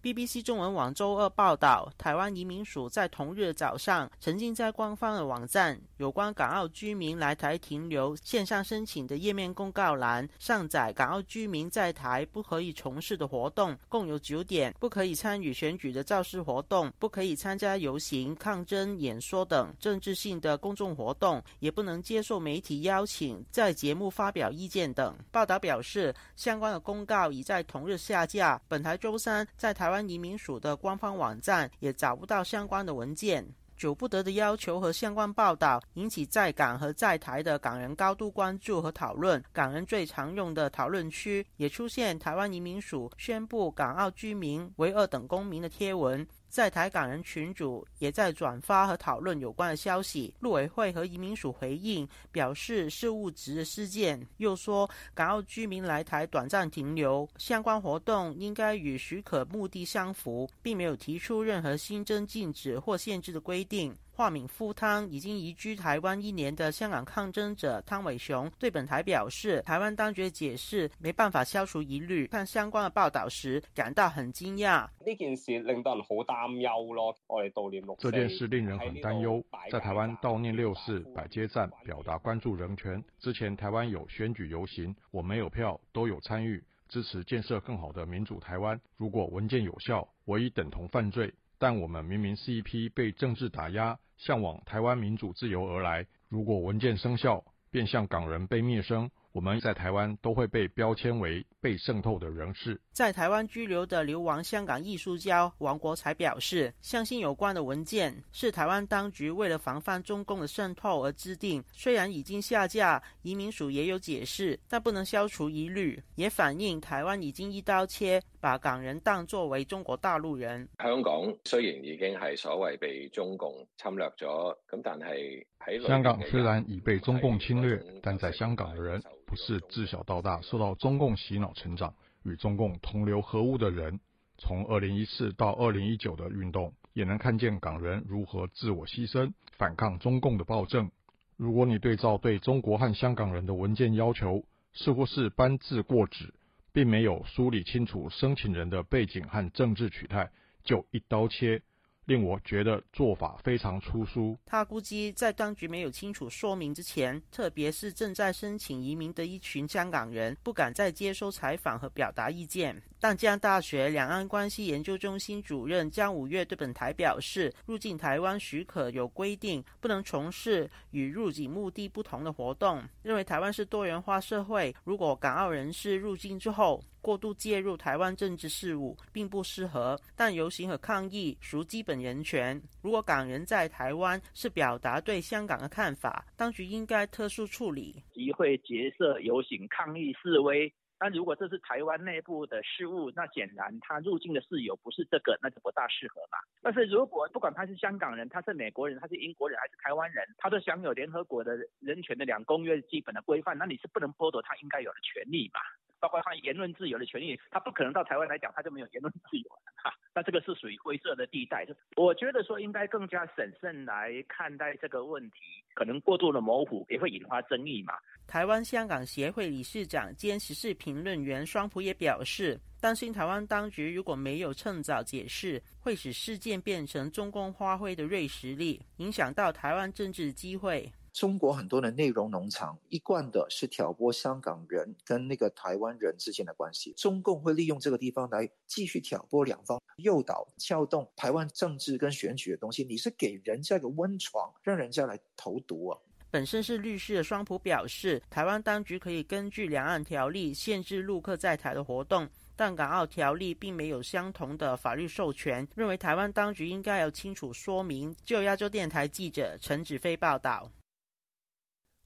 [0.03, 25.15] BBC 中文网周二报道，台湾移民署在同日早上，曾经在官方的网站有关港澳居民来台停留线上申请的页面公告栏上载港澳居民在台不可以从事的活动，共有九点：不可以参与选举的造势活动，不可以参加游行、抗争、演说等政治性的公众活动，也不能接受媒体邀请在节目发表意见等。
[25.31, 28.61] 报道表示，相关的公告已在同日下架。
[28.67, 29.92] 本台周三在台。
[29.93, 33.45] 台湾移民署的官方网站也找不到相关的文件。
[33.77, 39.43] 久不得的要求和相关报道引起在港和在台的港人高度关注和讨论。
[39.53, 46.27] 港人最常用的讨论区也出现台湾移民署宣布港澳居民为二等公民的贴文。
[46.53, 50.31] 在台港人群组也在转发和讨论有关的消息。
[50.39, 63.91] 陆委会和移民署回应表示是误植的事件，又说港澳居民来台短暂停留相关活动应该与许可目的相符，并没有提出任何新增禁止或限制的规定。
[64.15, 72.27] 化敏夫汤已经移居台湾一年的香港抗争者汤伟雄对本台表示，台湾当局解释没办法消除疑虑。
[72.27, 74.87] 看相关的报道时，感到很惊讶。
[75.03, 77.15] 呢件事令到人好担忧咯。
[77.25, 79.43] 我哋悼念六这件事令人很担忧。
[79.71, 83.03] 在台湾悼念六四百街站，表达关注人权。
[83.19, 88.79] 之前台湾有选举游行，我没有票，都有参与，支持建设更好的民主台湾。
[88.95, 91.33] 如果文件有效，我已等同犯罪。
[91.63, 96.05] 但我们明明是一批被政治打压、向往台湾民主自由而来。
[96.27, 99.09] 如果文件生效，便像港人被灭声。
[99.33, 102.79] 我们在台湾都会被标签为被渗透的人士。
[102.91, 111.63] 在台湾居留的流亡香港艺术家王国才表示，相信有关的文件是台湾当局为了防范中共的渗透而制定。
[111.73, 120.69] 虽然已经下架，移民署也有解释，但不能消除疑虑，也反映台湾已经一刀切，把港人当作为中国大陆人。
[120.77, 125.52] 香港虽然已经係所謂被中共侵略咗，咁但係喺
[125.87, 129.01] 香港虽然已被中共侵略，但在香港的人。
[129.25, 133.99] 不是自小到大受到中共洗脑成长，与中共同流合污的人，
[134.37, 140.91] 从二零一四到二零一九的运动，也能看见港人如何自我牺牲，反抗中共的暴政。
[141.35, 146.31] 如果你对照对中国和香港人的文件要求，似乎是搬字过纸，
[146.71, 150.29] 并没有梳理清楚申请人的背景和政治取态，
[150.63, 151.63] 就一刀切。
[152.05, 154.37] 令我觉得做法非常粗疏。
[154.45, 162.81] 他估计，在当局没有清楚说明之前，特别是正在申请移民的一群香港人，不敢再接受采访和表达意见。
[162.99, 172.81] 淡江大学两岸关系研究中心主任江五月对本台表示，入境台湾许可有规定，不能从事与入境目的不同的活动。
[173.01, 182.59] 认为台湾是多元化社会，如果港澳人士入境之后，过度介入台湾政治事务并不适合，但游行和抗议属基本人权。
[182.81, 188.01] 如果港人在台湾是表达对香港的看法，当局应该特殊处理。
[188.13, 190.73] 集会、结社、游行、抗议、示威。
[190.97, 196.37] 那如果这是台湾内部的事务，那显然他入境的事由不是这个，那就不大适合嘛。
[196.61, 205.59] 但是如果不管他是香港人，他是美国人，他是英国人，还是台湾人，他都享有联合国的人权的两公约基本的规范，那你是不能剥夺他应该有的权利嘛？
[206.03, 209.89] 包括他言论自由的权利，他不可能到台湾来讲，他就没有言论自由了哈。
[210.13, 211.65] 那这个是属于灰色的地带。
[211.95, 215.37] 我觉得说应该更加审慎来看待这个问题，
[215.73, 217.93] 可能过度的模糊也会引发争议嘛。
[218.27, 230.91] 台湾香港协会理事长兼时事评论员双普也表示，担心台湾当局如果没有趁早解释，会使事件变成中共发挥的锐实力，影响到台湾政治机会。
[231.13, 242.83] 中国很多的内容农场一贯的是挑拨香港人跟那个台湾人之间的关系，中共会利用这个地方来继续挑拨两方，诱导、撬动台湾政治跟选举的东西。
[242.83, 245.99] 你是给人家一个温床，让人家来投毒啊！
[246.31, 258.15] 本身是律师的双普表示，台湾当局可以根据两岸条例限制陆客在台的活动，但港澳条例并没有相同的法律授权，认为台湾当局应该要清楚说明。
[258.25, 260.71] 就亚洲电台记者陈子飞报道。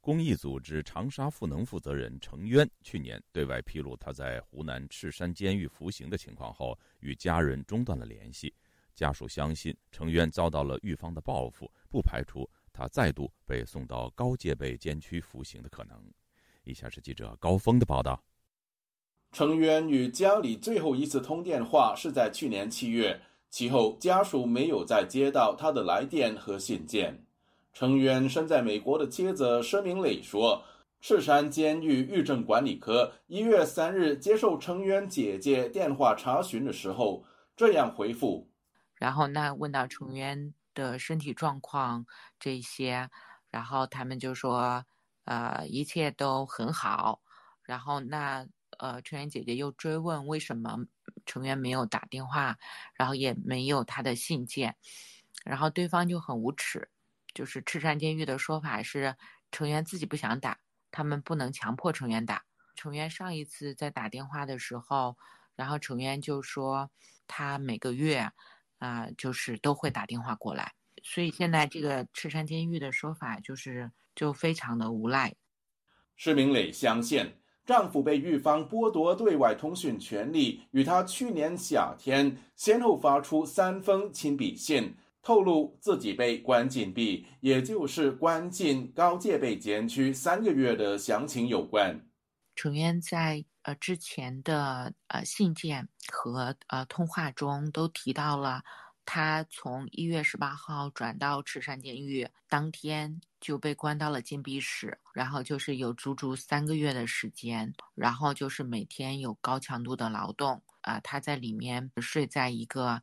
[0.07, 8.53] 公益组织长沙赋能负责人程渊去年对外披露他在湖南赤山监狱服刑的情况后，与家人中断了联系。
[8.95, 16.01] 家属相信程渊遭到了狱方的报复，不排除他再度被送到高戒备监区服刑的可能。
[16.63, 18.23] 以下是记者高峰的报道：
[19.33, 27.26] 程渊与家里最后一次通电话是在去年七月，其后家属没有再接到他的来电和信件。
[27.77, 30.63] 成员身在美国的妻子施明磊说
[30.99, 37.23] ：“赤山监狱狱政管理科一月三日接受成员姐姐电话查询的时候，
[37.55, 38.49] 这样回复。
[38.95, 42.03] 然后那问到成员的身体状况
[42.39, 43.11] 这些，
[43.51, 44.83] 然后他们就说，
[45.25, 47.21] 呃，一切都很好。
[47.61, 48.47] 然后那
[48.79, 50.79] 呃，成员姐姐又追问为什么
[51.27, 52.57] 成员没有打电话，
[52.95, 54.75] 然后也没有他的信件，
[55.45, 56.89] 然后对方就很无耻。”
[57.37, 59.15] 就是赤山监狱的说法是，
[59.51, 60.57] 成员自己不想打，
[60.89, 62.43] 他们不能强迫成员打。
[62.75, 65.15] 成员上一次在打电话的时候，
[65.55, 66.89] 然后成员就说
[67.27, 68.31] 他每个月，
[68.79, 70.73] 啊，就是都会打电话过来。
[71.03, 75.35] 所以现在这个赤山监狱的说法就是就非常的无赖。
[76.15, 77.35] 施明磊相信，
[77.67, 84.97] 丈夫被狱方剥夺对外通讯权利，与他去年夏天先后发出三封亲笔信。
[85.27, 91.99] 透露自己被关禁闭，也就是关进高戒备监区三个月的详情有关。
[92.55, 98.63] 成员在呃之前的呃信件和呃通话中都提到了，
[99.05, 113.01] 他从一月十八号转到赤山监狱当天就被关到了禁闭室，然后就是有足足三个月的时间，然后就是每天有高强度的劳动啊，他在里面睡在一个。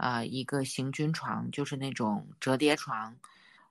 [0.00, 3.14] 啊，一个行军床，就是那种折叠床。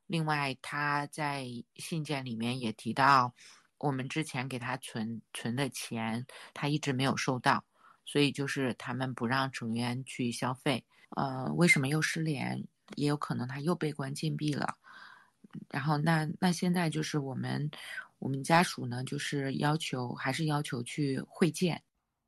[0.06, 3.34] 另外，他在信件里面也提到，
[3.80, 7.64] 我们之前给他存存的钱，他一直没有收到，
[8.06, 10.86] 所以就是他们不让成员去消费。
[11.16, 12.64] 呃，为什么又失联？
[12.96, 14.78] 也有可能他又被关禁闭了。
[15.70, 17.72] 然后，那那现在就是我们
[18.20, 21.82] 我们家属呢，就是要求还是要求去会见。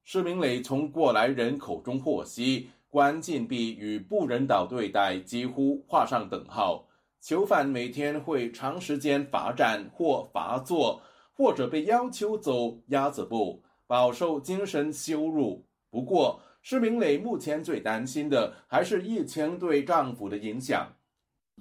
[0.03, 2.71] 施明磊从过来人口中获悉。
[2.91, 6.87] 关禁闭与不人道对待几乎画上等号。
[7.21, 11.01] 囚犯每天会长时间罚站或罚坐，
[11.31, 15.65] 或者被要求走鸭子步，饱受精神羞辱。
[15.89, 20.91] 不过，施明磊目前最担心的还是疫情对丈夫的影响。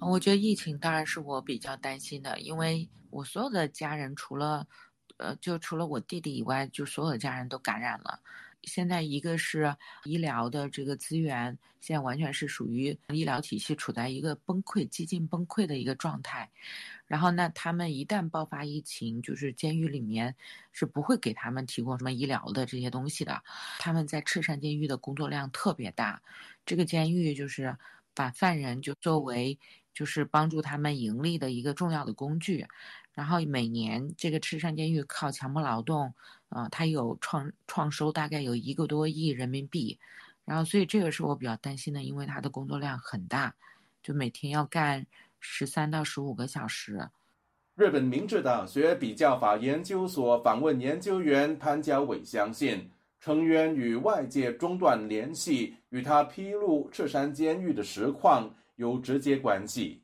[0.01, 4.67] 我觉得疫情当然是我比较担心的，因为我所有的家人除了，
[5.17, 8.19] 呃，就除了我弟弟以外，就所有的家人都感染了。
[8.63, 16.49] 现在一个是医疗的这个资源，现在完全是属于医疗体系处在一个崩溃、接近崩溃的一个状态。
[17.07, 20.35] 然后，那他们一旦爆发疫情，就是监狱里面
[20.71, 23.43] 是不会给他们提供什么医疗的这些东西的。
[23.79, 26.21] 他们在赤山监狱的工作量特别大，
[26.65, 27.75] 这个监狱就是
[28.13, 29.59] 把犯人就作为
[29.93, 32.67] 就是帮助他们盈利的一个重要的工具。
[33.13, 36.13] 然后每年这个赤山监狱靠强迫劳动。
[36.51, 39.97] 啊，它有创创收大概有一个多亿人民币，
[40.43, 43.55] 然后所以这个是我比较担心的，因为他的工作量很大，
[44.03, 45.07] 就每天要干
[45.39, 47.07] 十三到十五个小时。
[47.75, 52.91] 日本明治大学比较法研究所访问研究员潘家伟相信，
[53.21, 60.01] 成员与外界中断联系，与他披露赤山监狱的实况有直接关系。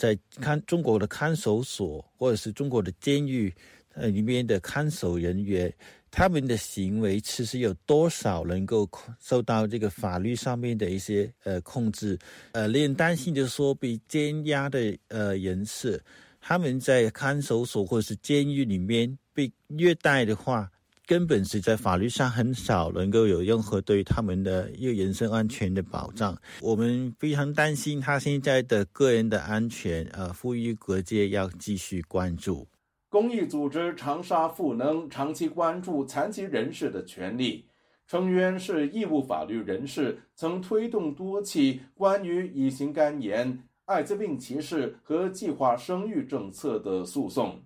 [0.00, 3.54] 在看中国的看守所或者是中国的监狱。
[3.96, 5.72] 呃，里面的看守人员
[6.10, 12.18] 他们的行为其实有多少能够受到这个法律上面的一些呃控制？
[12.50, 16.02] 呃，令人担心就是说，被监押的呃人士，
[16.40, 20.68] 他们在看守所或者是监狱里面被虐待的话，
[21.06, 26.36] 根本是在法律上很少能够有任何对他们的一个人身安全的保障。
[26.60, 32.66] 我们非常担心他现在的个人的安全，呃，呼吁各界要继续关注。
[33.10, 37.68] 公益组织长沙赋能长期关注残疾人士的权利，
[38.08, 47.62] 成员是义务法律人士，曾推动多起关于乙型肝炎、艾滋病歧视和计划生育政策的诉讼。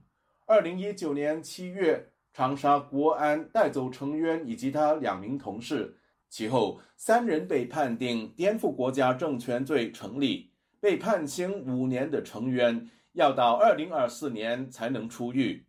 [0.47, 2.09] 二零一九年七月，
[2.39, 12.89] 长沙国安带走成员以及他两名同事，其后三人被判定颠覆国家政权罪成立，被判刑五年的成员。
[13.15, 15.67] 要到二零二四年才能出狱。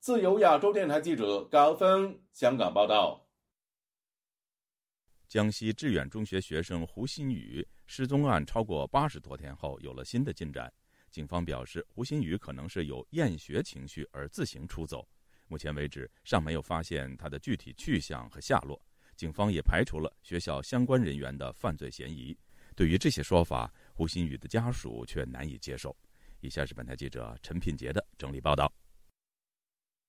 [0.00, 3.26] 自由亚洲电台记者高峰香港报道。
[5.26, 10.70] 江西致远中学学生胡新宇失踪案超过八十多天后有了新的进展。
[11.10, 15.08] 警方表示，胡新宇可能是有厌学情绪而自行出走。
[15.52, 18.80] 目前为止，尚没有发现他的具体去向和下落。
[19.14, 22.34] 警方也排除了学校相关人员的犯罪嫌疑。
[22.74, 25.94] 对于这些说法，胡鑫宇的家属却难以接受。
[26.40, 28.72] 以下是本台记者陈品杰的整理报道。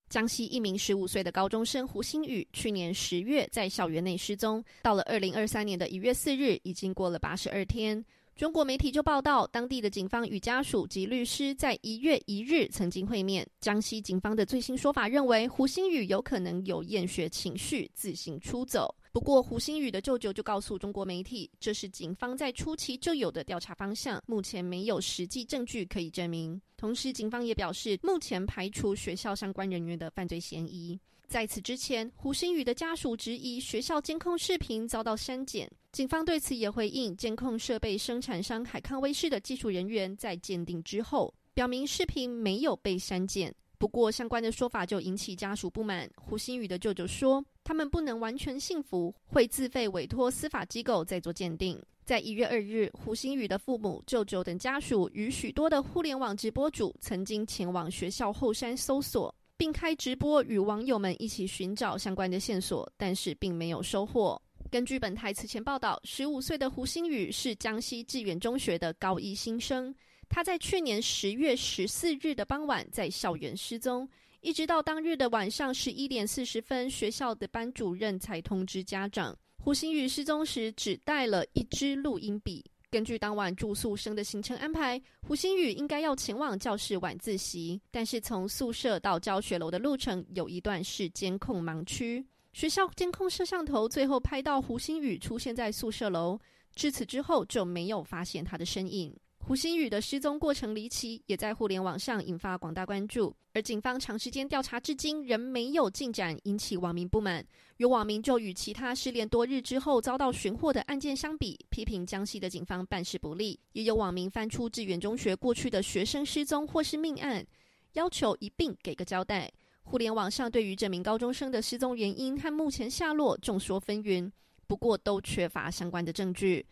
[0.08, 8.02] 江西一名十五岁的高中生胡新宇，去年十月在校园内失踪，到了二零二三年的一月四日，已经过了八十二天。
[8.36, 13.46] 中国媒体就报道，当地的警方与家属及律师在一月一日曾经会面。
[13.60, 18.92] 江西警方的最新说法认为，胡新宇有可能有厌学情绪，自行出走。
[19.12, 26.60] 不过，胡新宇的舅舅就告诉中国媒体，这是警方在初期就有的调查方向，目前没有实际证据可以证明。
[26.76, 30.98] 同时，警方也表示，目前排除学校相关人员的犯罪嫌疑。
[31.26, 35.70] 在此之前，胡新宇的家属质疑学校监控视频遭到删减。
[35.90, 43.54] 警方对此也回应，监控设备生产商海康威视的技术人员在鉴定之后，表明视频没有被删减。
[43.78, 46.08] 不过，相关的说法就引起家属不满。
[46.16, 51.80] 胡新宇的舅舅说，他们不能完全信服，会自费委托司法机构再做鉴定。
[52.04, 59.34] 在一月二日，胡新宇的父母、舅舅等家属与许多的互联网直播主曾经前往学校后山搜索。
[59.64, 64.38] 并开直播与网友们一起寻找相关的线索，但是并没有收获。
[64.70, 69.94] 根据本台此前报道，十五岁的胡新宇是江西致远中学的高一新生。
[70.28, 74.06] 他在去年十月十四日的傍晚在校园失踪，
[74.42, 79.34] 一直到当日的晚上十一点四十分，学校的班主任才通知家长。
[79.56, 82.62] 胡新宇失踪时只带了一支录音笔。
[82.94, 92.24] 根据当晚住宿生的行程安排，胡星宇应该要前往教室晚自习，但是从宿舍到教学楼的路程有一段是监控盲区。
[92.52, 96.38] 学校监控摄像头最后拍到胡星宇出现在宿舍楼，
[96.76, 99.12] 至此之后就没有发现他的身影。
[99.46, 103.36] 胡新宇的失踪过程离奇，也在互联网上引发广大关注。
[103.52, 107.44] 而警方长时间调查至今仍没有进展，引起网民不满。
[107.76, 113.60] 有网民就与其他失联多日之后遭到寻获的案件相比，批评江西的警方办事不力。
[113.72, 117.46] 也有网民翻出致远中学过去的学生失踪或是命案，
[117.92, 119.52] 要求一并给个交代。
[119.82, 124.32] 互联网上对于这名高中生的失踪原因和目前下落众说纷纭，
[124.66, 126.64] 不过都缺乏相关的证据。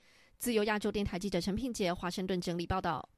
[0.43, 3.09] 自由亚洲电台记者陈品杰华盛顿整理报道。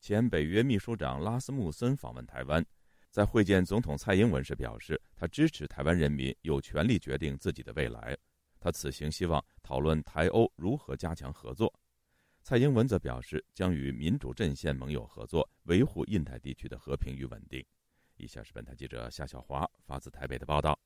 [0.00, 2.64] 前北约秘书长拉斯穆森访问台湾，
[3.10, 8.16] 在会见总统蔡英文时表示，他支持台湾人民有权利决定自己的未来。
[8.62, 11.72] 他此行希望讨论台欧如何加强合作。
[12.44, 17.64] 蔡英文则表示，将与民主阵线盟友合作，维护印太地区的和平与稳定。
[18.16, 20.78] 以下是本台记者夏小华发自台北的报道。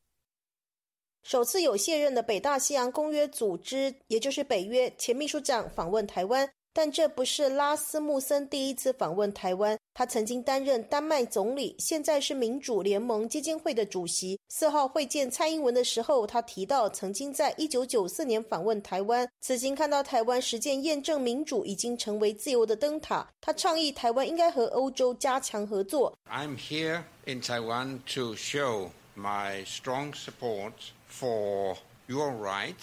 [1.22, 6.50] 首次有卸任的北大西洋公约组织，也就是北约前秘书长访问台湾。
[6.76, 9.78] 但这不是拉斯穆森第一次访问台湾。
[9.94, 14.38] 他曾经担任丹麦总理，现在是民主联盟基金会的主席。
[14.50, 23.26] 四号会见蔡英文的时候，他提到曾经在一九九四年访问台湾，此行看到台湾实践验证民主已经成为自由的灯塔。
[23.40, 26.12] 他倡议台湾应该和欧洲加强合作。
[26.30, 30.72] I'm here in Taiwan to show my strong support
[31.08, 32.74] for your right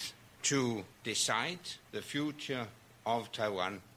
[0.42, 1.60] to decide
[1.92, 2.66] the future.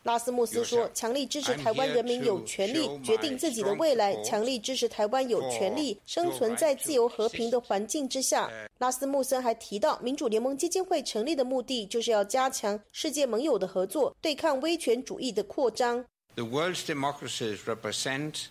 [0.03, 8.49] 拉斯穆斯说：“强力支持台湾人民有权利决定自己的未来，强力支持台湾有权利生存在自由和平的环境之下。”
[8.79, 16.05] 拉斯穆森还提到，民主联盟基金会成立的目的就是要加强世界盟友的合作，对抗威权主义的扩张。
[16.35, 18.45] The world's democracies represent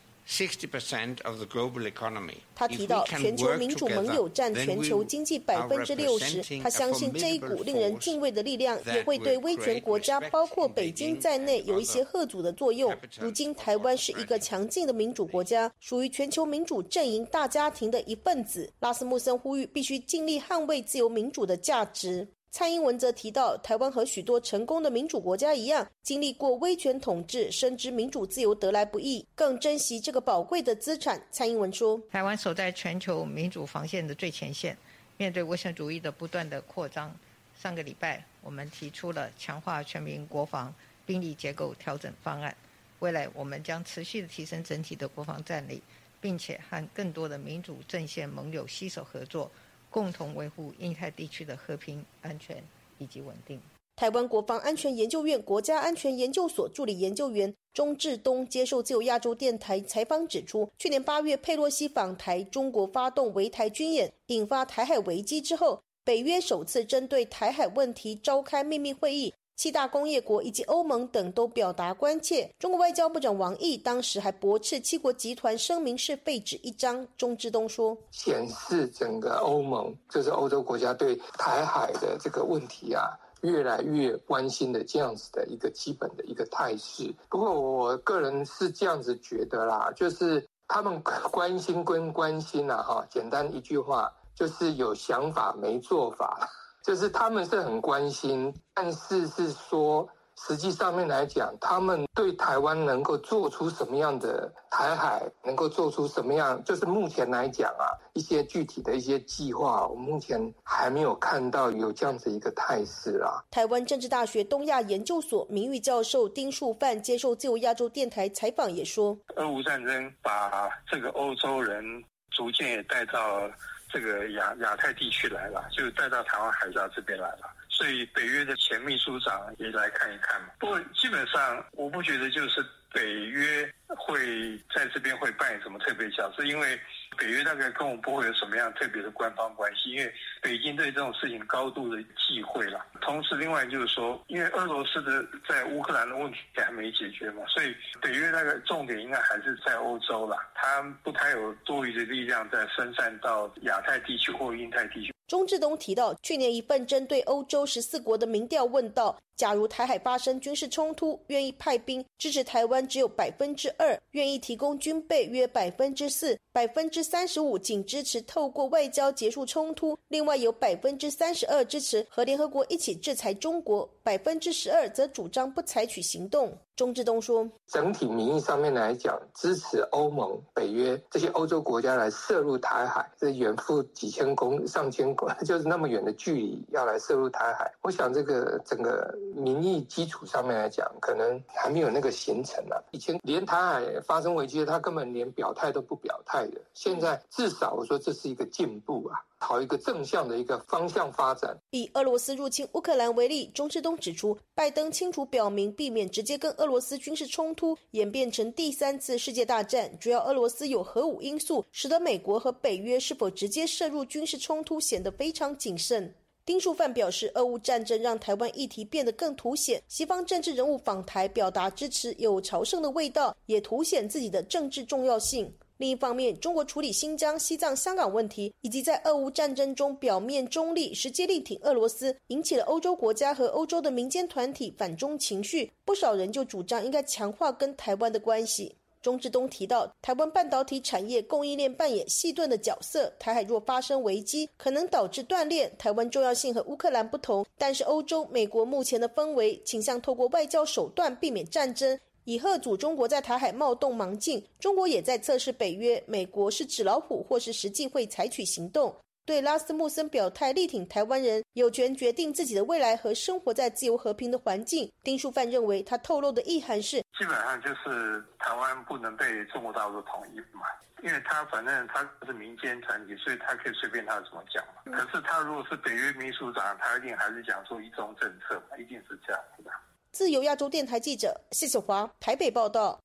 [2.54, 6.42] 他提到，全球民主盟友占全球经济百分之六十。
[6.60, 12.92] 他相信这一股令人敬畏的力量也会对威权国家，包括北京在内，有一些贺阻的作用。
[13.20, 18.72] 如今，台湾是一个强劲的民主国家，属于全球民主阵营大家庭的一份子。
[18.80, 22.26] 拉斯穆森呼吁，必须尽力捍卫自由民主的价值。
[22.56, 31.22] 蔡英文则提到，台湾和许多成功的民主国家一样，经历过威权统治，深知民主自由得来不易，更珍惜这个宝贵的资产。
[31.30, 34.74] 蔡英文说：“台湾守在全球民主防线的最前线，
[35.18, 37.14] 面对威权主义的不断的扩张。
[37.60, 42.56] 上个礼拜，我们提出了强化全民国防兵力结构调整方案。
[43.00, 45.82] 未来，我们将持续的提升整体的国防战力，
[46.22, 49.50] 并且和更多的民主阵线盟友携手合作。”
[49.96, 52.62] 共同维护印太地区的和平、安全
[52.98, 53.58] 以及稳定。
[53.96, 69.32] 台湾国防安全研究院国家安全研究所助理研究员钟志东接受自由亚洲电台采访指出，去年八月佩洛西访台，中国发动围台军演，引发台海危机之后，北约首次针对台海问题召开秘密会议。
[69.56, 72.48] 七大工业国以及欧盟等都表达关切。
[72.58, 77.06] 中国外交部长王毅当时还驳斥七国集团声明是废纸一张。
[77.16, 83.08] 钟志东说：“显示整个欧盟，就是欧洲国家对台海的这个问题啊，
[83.40, 87.10] 越来越关心的这样子的一个基本的一个态势。
[87.30, 96.46] 不过我个人是这样子觉得啦，就是他们关心归关心呐，哈，简单一句话就是有想法没做法。”
[96.86, 100.08] 就是他们是很关心，但是是说，
[100.38, 113.42] 实际上面来讲，他们对台湾能够做出什么样的台海，能够做出什么样，就是目前来讲啊，一些具体的一些计划，我目前还没有看到有这样子一个态势啊。
[113.50, 121.82] 台湾政治大学东亚研究所名誉教授丁树范接受自由亚洲电台采访也说，俄乌战争把这个欧洲人
[122.30, 123.50] 逐渐也带到。
[123.88, 130.48] 这个亚亚太地区来了，就带到台湾海峡这边来了，所以北约的前秘书长也来看一看嘛。
[130.58, 136.80] 不过基本上，我不觉得就是北约会在这边会扮演什么特别角色，因为。
[137.16, 140.12] 北约大概跟我们不会有什么样特别的官方关系，因为
[140.42, 142.84] 北京对这种事情高度的忌讳了。
[143.00, 155.12] 同时，另外就是说，因为俄罗斯的在乌克兰的问题还没解决嘛，所以北约大概重点应该还是在欧洲了，它不太有多余的力量在分散到亚太地区或印太地区。
[155.26, 176.56] 钟志东提到，去年一份针对欧洲十四国的民调问到，假如台海发生军事冲突，愿意派兵支持台湾只有百分之二，愿意提供军备约百分之四，百分之三十五仅支持透过外交结束冲突，另外有百分之三十二支持和联合国一起制裁中国，百分之十二则主张不采取行动。
[176.76, 187.72] 钟志东说：“整体民意上面来讲，支持欧盟、北约这些欧洲国家来涉入台海，这远赴几千公、上千公，就是那么远的距离要来涉入台海。
[187.80, 192.76] 我想这个整个民意基础上面来讲，可能还没有那个形成啊。
[192.90, 196.60] 以前连台海发生危机，他根本连表态都不表态的。
[196.74, 201.56] 现在至少我说这是一个进步啊。”朝一个正向的一个方向发展。
[201.70, 216.12] 以俄罗斯入侵乌克兰为例，钟志东指出，拜登清楚表明，避免直接跟俄俄罗斯军事冲突演变成第三次世界大战，主要俄罗斯有核武因素，使得美国和北约是否直接涉入军事冲突显得非常谨慎。
[216.44, 225.48] 丁树范表示，俄乌战争让台湾议题变得更凸显，西方政治人物访台表达支持有朝圣的味道，也凸显自己的政治重要性。
[225.78, 235.70] 另一方面，中国处理新疆、西藏、香港问题，以及在俄乌战争中表面中立、实际力挺俄罗斯，引起了欧洲国家和欧洲的民间团体反中情绪。
[235.84, 238.74] 不少人就主张应该强化跟台湾的关系。
[239.02, 245.72] 钟志东提到，台湾半导体产业供应链扮演细盾的角色，台海若发生危机，可能导致断裂。
[245.78, 251.96] 台湾重要性和乌克兰不同，但是欧洲、美国目前的氛围倾向透过外交手段避免战争。
[252.26, 258.92] 以贺阻中国在台海冒动盲进，中国也在测试北约、美国是纸老虎，或是实际会采取行动。
[259.24, 264.90] 对拉斯穆森表态力挺台湾人有权决定自己的未来和生活在自由和平的环境。
[265.04, 270.66] 丁书范认为，他透露的意涵是，基本上就是台湾不能被中国大陆统一嘛，
[271.04, 274.82] 因为他反正他是民间团体，所以他可以随便他怎么讲嘛。
[274.92, 279.70] 可是他如果是北约秘书长，他一定还是讲出一中政策嘛，一定是这样子的。
[280.16, 282.98] 自由亚洲电台记者谢小华台北报道。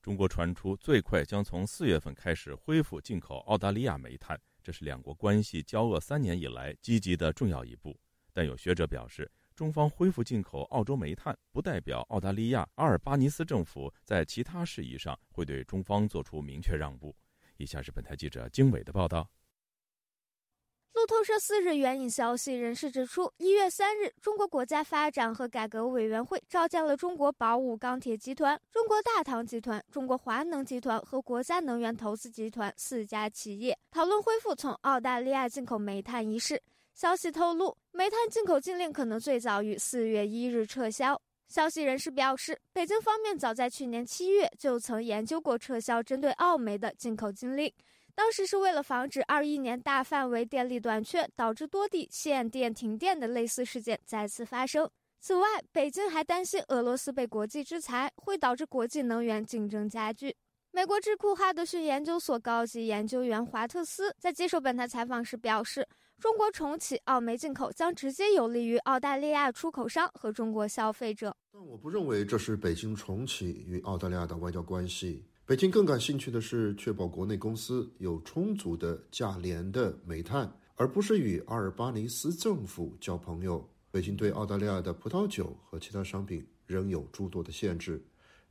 [0.00, 7.98] 中国传出最快将从四月份开始恢复进口澳大利亚煤炭，这是两国关系交恶三年以来积极的重要一步。
[8.32, 17.12] 但有学者表示，中方恢复进口澳洲煤炭，不代表澳大利亚阿尔巴尼斯政府在其他事宜上会对中方做出明确让步。
[17.56, 19.28] 以下是本台记者经纬的报道。
[20.94, 36.60] 路透社四日援引消息人士指出，一月三日，中国国家发展和改革委员会召见了中国宝武钢铁集团、中国大唐集团、中国华能集团和国家能源投资集团四家企业，讨论恢复从澳大利亚进口煤炭一事。
[36.94, 41.20] 消息透露，煤炭进口禁令可能最早于四月一日撤销。
[41.46, 47.72] 消息人士表示，北京方面早在去年七月就曾研究过撤销针对澳煤的进口禁令。
[48.18, 54.90] 当时是为了防止二一年大范围电力短缺导致多地限电停电的类似事件再次发生。
[55.20, 60.34] 此外，北京还担心俄罗斯被国际制裁会导致国际能源竞争加剧。
[60.72, 65.86] 美国智库哈德逊研究所高级研究员华特斯在接受本台采访时表示，
[66.18, 71.32] 中国重启澳煤进口将直接有利于澳大利亚出口商和中国消费者。
[71.52, 75.24] 但我不认为这是北京重启与澳大利亚的外交关系。
[75.48, 83.66] 北京更感兴趣的是确保国内公司有充足的价廉的煤炭，而不是与阿尔巴尼斯政府交朋友。
[83.90, 87.98] 北京对澳大利亚的葡萄酒和其他商品仍有诸多的限制。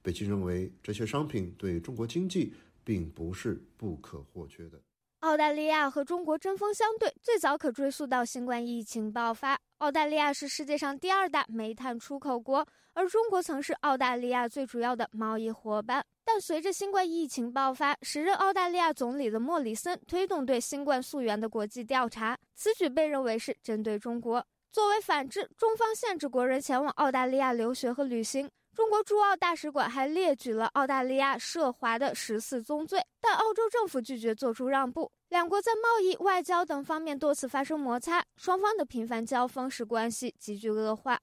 [0.01, 2.51] 北京认为这些商品对中国经济
[2.83, 4.81] 并不是不可或缺的。
[5.27, 9.59] 澳大利亚和中国针锋相对，最早可追溯到新冠疫情爆发。
[9.79, 16.01] 澳大利亚是世界上第二大煤炭出口国，而中国曾是澳大利亚最主要的贸易伙伴。
[16.23, 24.41] 但随着新冠疫情爆发，时任澳大利亚总理的莫里森推动对新冠溯源的国际调查，此举被认为是针对中国。
[24.71, 28.49] 作为反制，中方限制国人前往澳大利亚留学和旅行。
[28.73, 35.11] 中国驻澳大使馆还列举了澳大利亚涉华的十四宗罪，但澳洲政府拒绝做出让步。
[35.29, 41.19] 两国在贸易、外交等方面多次发生摩擦，双方的频繁交锋使关系急剧恶化。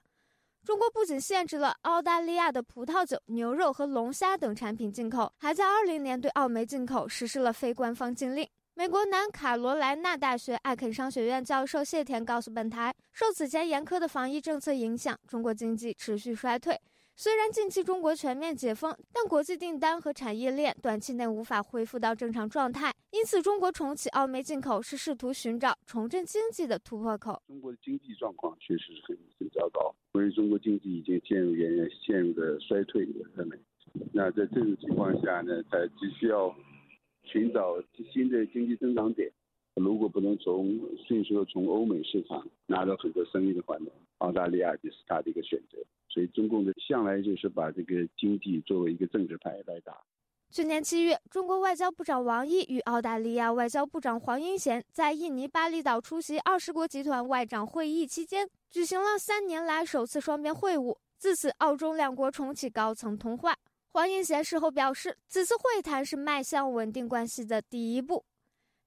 [0.62, 8.46] 中国不仅限制了澳大利亚的葡萄酒、牛肉和龙虾等产品进口，还在二零年对澳煤进口实施了非官方禁令。
[8.74, 16.78] 美国南卡罗来纳大学艾肯商学院教授谢田告诉本台，受此前严苛的防疫政策影响，中国经济持续衰退。
[17.16, 22.92] 虽然近期中国全面解封，但国际订单和产业链短期内无法恢复到正常状态。
[23.12, 27.40] 因此，中国重启澳煤进口是试图寻找重振经济的突破口。
[27.46, 29.94] 中国的经济状况确实是很很糟糕。
[30.14, 33.60] 因为中国经济已经陷入远远陷入的衰退的上面，
[34.12, 36.52] 那在这种情况下呢，它只需要
[37.22, 37.80] 寻找
[38.12, 39.30] 新的经济增长点。
[39.74, 45.78] 如果不能从迅速从欧美市场拿到很多生意的话呢，澳大利亚就是它的一个选择。
[46.08, 50.00] 所以中共的向来就是把这个经济作为一个政治牌来打。
[50.52, 60.96] 去年七月，中国外交部长王毅与澳大利亚外交部长黄英贤在印尼巴厘岛出席二十国集团外长会议期间，举行了三年来首次双边会晤。
[61.18, 63.56] 自此，澳中两国重启高层通话。
[63.90, 68.24] 黄英贤事后表示，此次会谈是迈向稳定关系的第一步。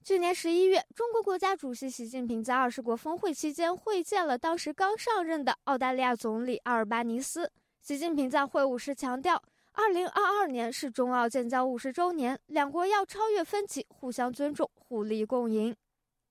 [0.08, 7.52] 去年十一月，中国国家主席习近平在二十国峰会期间会见了当时刚上任的澳大利亚总理阿尔巴尼斯。
[7.82, 9.44] 习近平在会晤时强调。
[9.74, 15.76] 二零二二年是中澳建交五十周年，两国要超越分歧，互相尊重，互利共赢。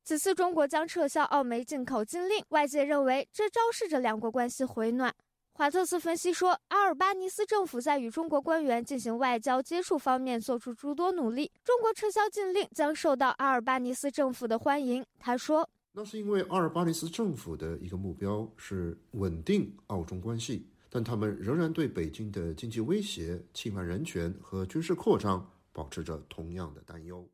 [0.03, 5.15] 此次中国将撤销澳煤进口禁令，外界认为这昭示着两国关系回暖。
[5.57, 15.03] 华特斯分析说，阿尔巴尼斯政府在与中国官员进行外交接触方面做出诸多努力，中国撤销禁令将受到阿尔巴尼斯政府的欢迎。
[15.19, 27.27] 他说：“那是因为阿尔巴尼斯政府的一个目标是稳定澳中关系。”但他们仍然对北京的经济威胁、侵犯人权和军事扩张保持着同样的担忧。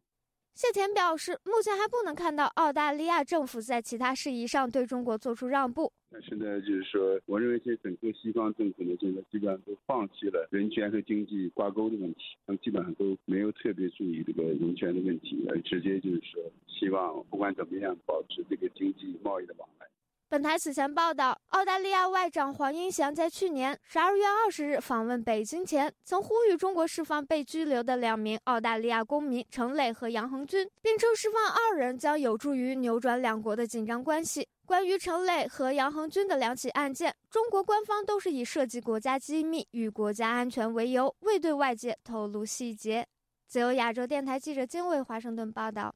[0.55, 5.91] 谢田表示，目前还不能看到澳大利亚政府在其他事宜上对中国做出让步。
[6.11, 19.87] 但是呢，就是说，我认为现在整个西方政府呢，现在基本上都放弃了人权和经济挂钩的问题，他们基本上都没有特别注意这个人权的问题，而直接就是说，希望不管怎么样，保持这个经济贸易的往来。
[20.33, 34.49] 本台此前报道，澳大利亚外长黄英祥在去年十二月二十日访问北京前，曾呼吁中国释放被拘留的两名澳大利亚公民程磊和杨恒军，并称释放二人将有助于扭转两国的紧张关系。
[34.65, 43.07] 关于程磊和杨恒军的两起案件，中国官方都是以涉及国家机密与国家安全为由，未对外界透露细节。
[43.47, 45.95] 自由亚洲电台记者金卫华盛顿报道。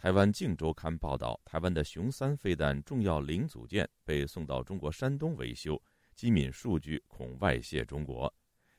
[0.00, 5.76] 台湾《镜周刊》报道，台湾的雄三飞弹重要零组件被送到中国山东维修，
[6.14, 8.32] 机敏数据恐外泄中国。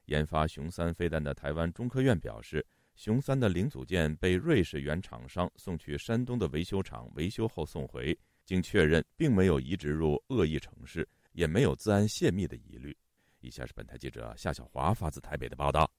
[0.06, 2.66] 研发雄三飞弹的台湾中科院表示，
[2.96, 12.96] 雄三的零组件被瑞士原厂商送去山东的维修厂维修后送回，经确认并没有移植入恶意城市，也没有自安泄密的疑虑。
[13.42, 15.92] 以下是本台记者夏小华发自台北的报道。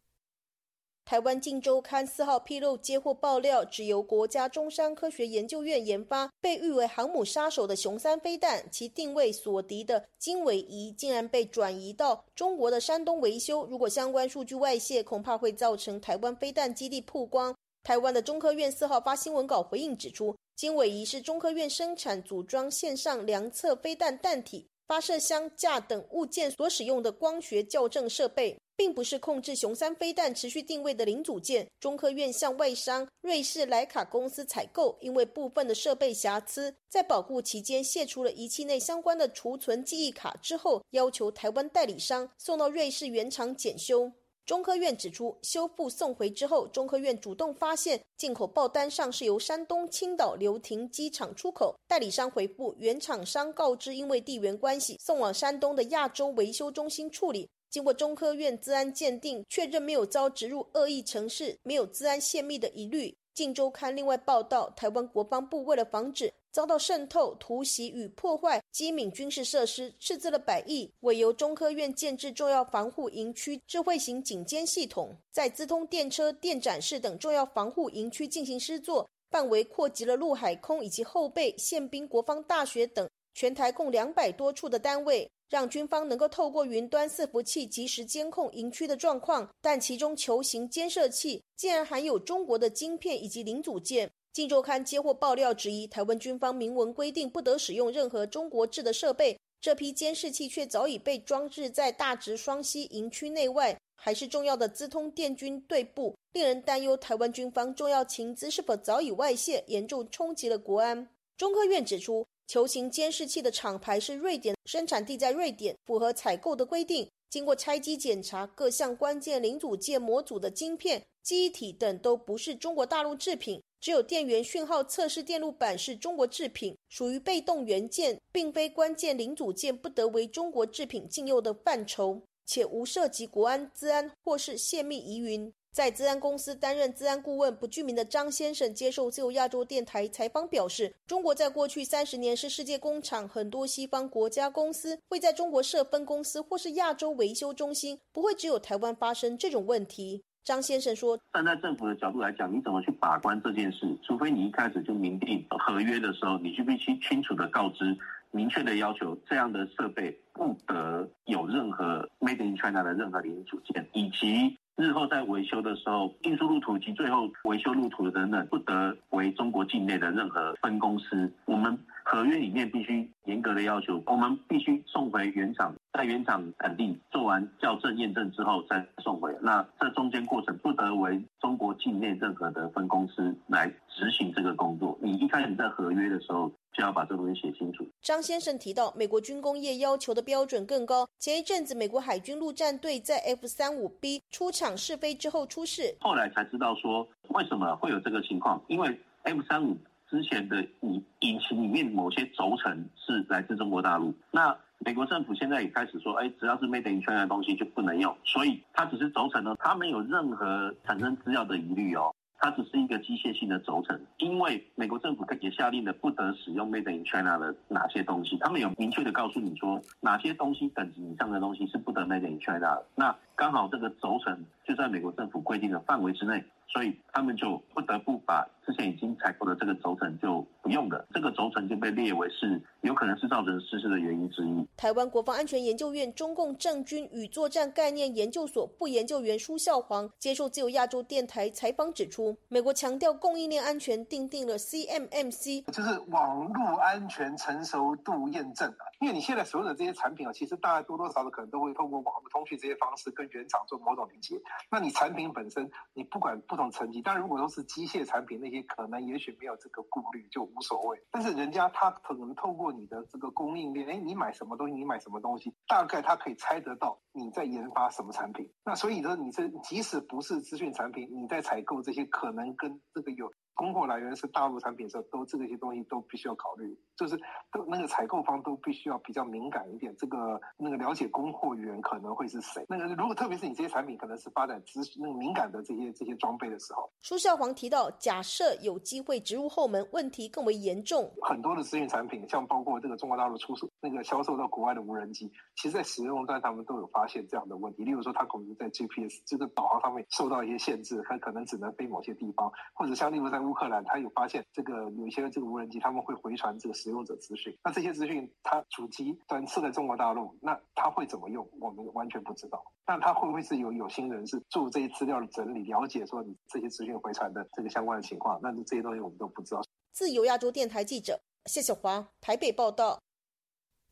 [1.10, 13.66] 台湾《镜周刊》四号披露接获爆料，指由国家中山科学研究院研发、被誉为航母杀手的雄三飞弹，其定位所敌的经纬仪竟然被转移到中国的山东维修。
[13.66, 17.52] 如果相关数据外泄，恐怕会造成台湾飞弹基地曝光。
[17.82, 28.56] 台湾的中科院四号发新闻稿回应指出，经纬仪是中科院生产组装线上量测飞弹弹体、发射箱架等物件所使用的光学校正设备。
[28.80, 31.68] 并不是控制雄三飞弹持续定位的零组件。
[31.78, 44.10] 中科院向外商瑞士莱卡公司采购，因为部分的设备瑕疵，在保护期间卸除了仪器内相关的储存记忆卡之后，要求台湾代理商送到瑞士原厂检修。
[44.46, 57.46] 中科院指出，修复送回之后，中科院主动发现进口报单上是由山东青岛流亭机场出口，代理商回复原厂商告知，因为地缘关系，送往山东的亚洲维修中心处理。
[57.70, 63.16] 经过中科院资安鉴定，确认没有遭植入恶意城市，没有资安泄密的疑虑。
[63.32, 85.30] 镜周刊另外报道，台湾国防部为了防止遭到渗透、突袭与破坏机敏军事设施，斥资了百亿，委由中科院建制重要防护营区智慧型警监系统，在资通电车、电展示等重要防护营区进行施作，范围扩及了陆海空以及后备宪兵国防大学等全台共两百多处的单位。
[85.48, 94.08] 让军方能够透过云端伺服器及时监控营区的状况，但其中球形监视器竟然含有中国的晶片以及零组件。
[94.32, 111.08] 镜周刊接获爆料，质疑台湾军方明文规定不得使用任何中国制的设备，这批监视器却早已被装置在大直双溪营区内外，还是重要的资通电军队部，令人担忧台湾军方重要情资是否早已外泄，严重冲击了国安。
[111.36, 112.24] 中科院指出。
[112.50, 117.08] 球形监视器的厂牌是瑞典，生产地在瑞典，符合采购的规定。
[117.28, 135.52] 经过拆机检查，各项关键零组件模组的晶片、记忆体等都不是中国大陆制品，只有电源讯号测试电路板是中国制品，属于被动元件，并非关键零组件，不得为中国制品禁用的范畴，且无涉及国安、资安或是泄密疑云。
[135.72, 150.24] 在资安公司担任资安顾问不具名的张先生接受自由亚洲电台采访表示，中国在过去三十年是世界工厂，很多西方国家公司会在中国设分公司或是亚洲维修中心，不会只有台湾发生这种问题。
[150.42, 153.96] 张先生说：“站在政府的角度来讲，你怎么去把关这件事？
[154.02, 157.96] 除非你一开始就明定合约的时候，你就必须清楚的告知，
[158.32, 171.30] 明确的要求这样的设备不得有任何 Made in China 的任何零组件，以及。”日后在维修的时候，运输路途及最后维修路途等等，不得为中国境内的任何分公司。
[171.44, 179.36] 我们合约里面必须严格的要求，我们必须送回原厂，在原厂肯定做完校正验证之后再送回。
[179.42, 184.98] 那这中间过程不得为中国境内任何的分公司来执行这个工作。
[185.02, 186.50] 你一开始在合约的时候。
[186.72, 187.86] 就要把这东西写清楚。
[188.00, 191.08] 张先生提到，美国军工业要求的标准更高。
[191.18, 199.76] 前一阵子，美国海军陆战队在 F 三五 B 出厂试飞之后出事，后来才知道说为什么会有这个情况，因为 F 三五
[200.08, 204.14] 之前的引引擎里面某些轴承是来自中国大陆。
[204.30, 212.14] 那美国政府现在也开始说，哎，只要是 Made in China 的东西就不能用，所以它只是轴承呢，它没有任何产生资料的疑虑哦。
[212.40, 222.78] 它只是一个机械性的轴承，因为美国政府也下令了不得使用 Made in China 的哪些东西，他们有明确的告诉你说哪些东西等级以上的东西是不得 Made in China。
[222.94, 226.44] 那刚好这个轴承就在美国政府规定的范围之内。
[226.72, 234.64] 所以他们就不得不把之前已经采购的这个轴承就不用的，这个轴承就被列为是有可能是造成失事的原因之一。
[234.76, 248.86] 台湾国防安全研究院中共政军与作战概念研究所副研究员舒孝煌接受自由亚洲电台采访指出，美国强调供应链安全，定定了 CMMC，就是网络安全成熟度验证啊。
[249.00, 254.38] 因为你现在所有的这些产品啊，其实大家多多少少可能都会通过网络通讯这些方式跟原厂做某种连接。
[254.70, 261.02] 那你产品本身，你不管不同层级，但如果都是机械产品，那些可能也许没有这个顾虑，就无所谓。
[261.10, 268.48] 但是人家他可能透过你的这个供应链，哎，你买什么东西，你买什么东西，大概他可以猜得到你在研发什么产品。
[268.64, 277.16] 那所以呢，你这即使不是资讯产品，你在采购这些可能跟这个有供货来源是大陆产品的时候，都这些东西都必须要考虑，就是
[277.52, 279.94] 都那个采购方都必须要比较敏感一点。
[279.98, 282.64] 这个那个了解供货源可能会是谁？
[282.68, 291.12] 那个如果特别是你这些产品可能是发展资那个敏感的这些这些装备的时候，舒孝煌提到，假设有机会植入后门，问题更为严重。
[291.22, 297.84] 很多的资讯产品，像包括这个中国大陆出售那个销售到国外的无人机，其实在使用端他们都有发现这样的问题。
[297.84, 307.56] 例如说，它可能在 GPS 这个导航上面受到一些限制，它可能只能飞某些地方，或者像例如在乌克兰，他有发现这个有一些这个无人机，他们会回传这个使用者资讯。
[307.64, 311.48] 那这些资讯，它主机端设在中国大陆，那它会怎么用？
[311.60, 312.62] 我们完全不知道。
[312.86, 318.40] 那它会不会是有有心人是做这些资料的整理，了解说你这些资讯回传的这个相关的情况？
[318.42, 319.62] 那这些东西我们都不知道。
[319.92, 322.98] 自由亚洲电台记者谢小华台北报道。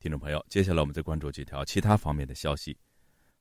[0.01, 2.79] 听众朋友，接下来我们再关注几条其他方面的消息。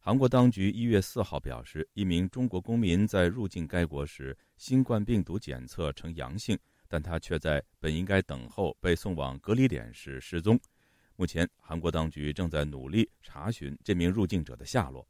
[0.08, 10.58] 韩国当局一月四号表示，一名中国公民在入境该国时，新冠病毒检测呈阳性，但他却在本应该等候被送往隔离点时失踪。
[11.18, 15.06] 目前，韩国当局正在努力查询这名入境者的下落。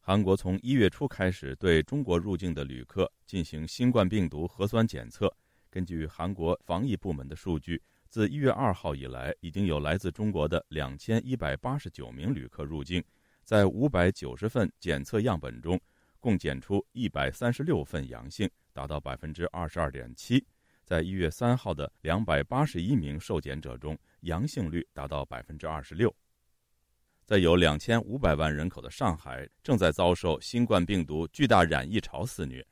[0.00, 5.30] 韩国从一月初开始对中国入境的旅客进行新冠病毒核酸检测。
[5.68, 13.04] 根据韩国防疫部门的数据，自一月二号以来，已经有来自中国的两千一百八十九名旅客入境。
[13.48, 15.80] 在五百九十份检测样本中，
[16.20, 20.46] 共检出一百三十六份阳性，达到百分之二十二点七。
[20.84, 26.14] 在一月三号的两百八十一名受检者中，阳性率达到百分之二十六。
[27.24, 32.62] 在有两千五百万人口的上海，正在遭受新冠病毒巨大染疫潮肆虐。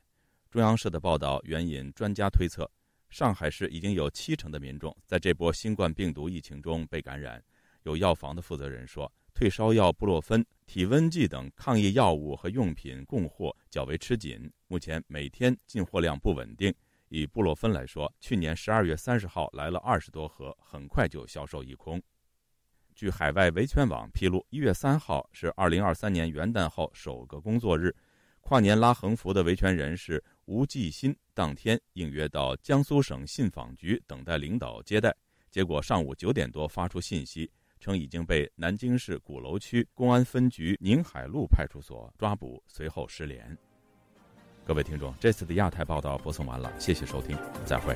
[0.51, 2.69] 中央社的报道援引专家推测，
[3.09, 7.43] 上海市已经有七成的民众在这波新冠病毒疫情中被感染。
[7.81, 9.11] 有药房的负责人说。
[9.33, 16.71] 退烧药布洛芬、体温计等抗疫药物和用品供货较为吃紧，目前每天进货量不稳定。
[17.07, 22.03] 以布洛芬来说，去年十二月三十号来了二十多盒，很快就销售一空。
[22.93, 27.95] 据海外维权网披露，一月三号是二零二三年元旦后首个工作日，
[28.41, 35.15] 跨年拉横幅的维权人士吴继新当天应约到江苏省信访局等待领导接待，
[35.49, 37.49] 结果上午九点多发出信息。
[37.79, 43.57] 称已经被南京市鼓楼区公安分局宁海路派出所抓捕，随后失联。
[44.65, 47.95] 各位听众，这次的亚太报道播送完了，谢谢收听，再会。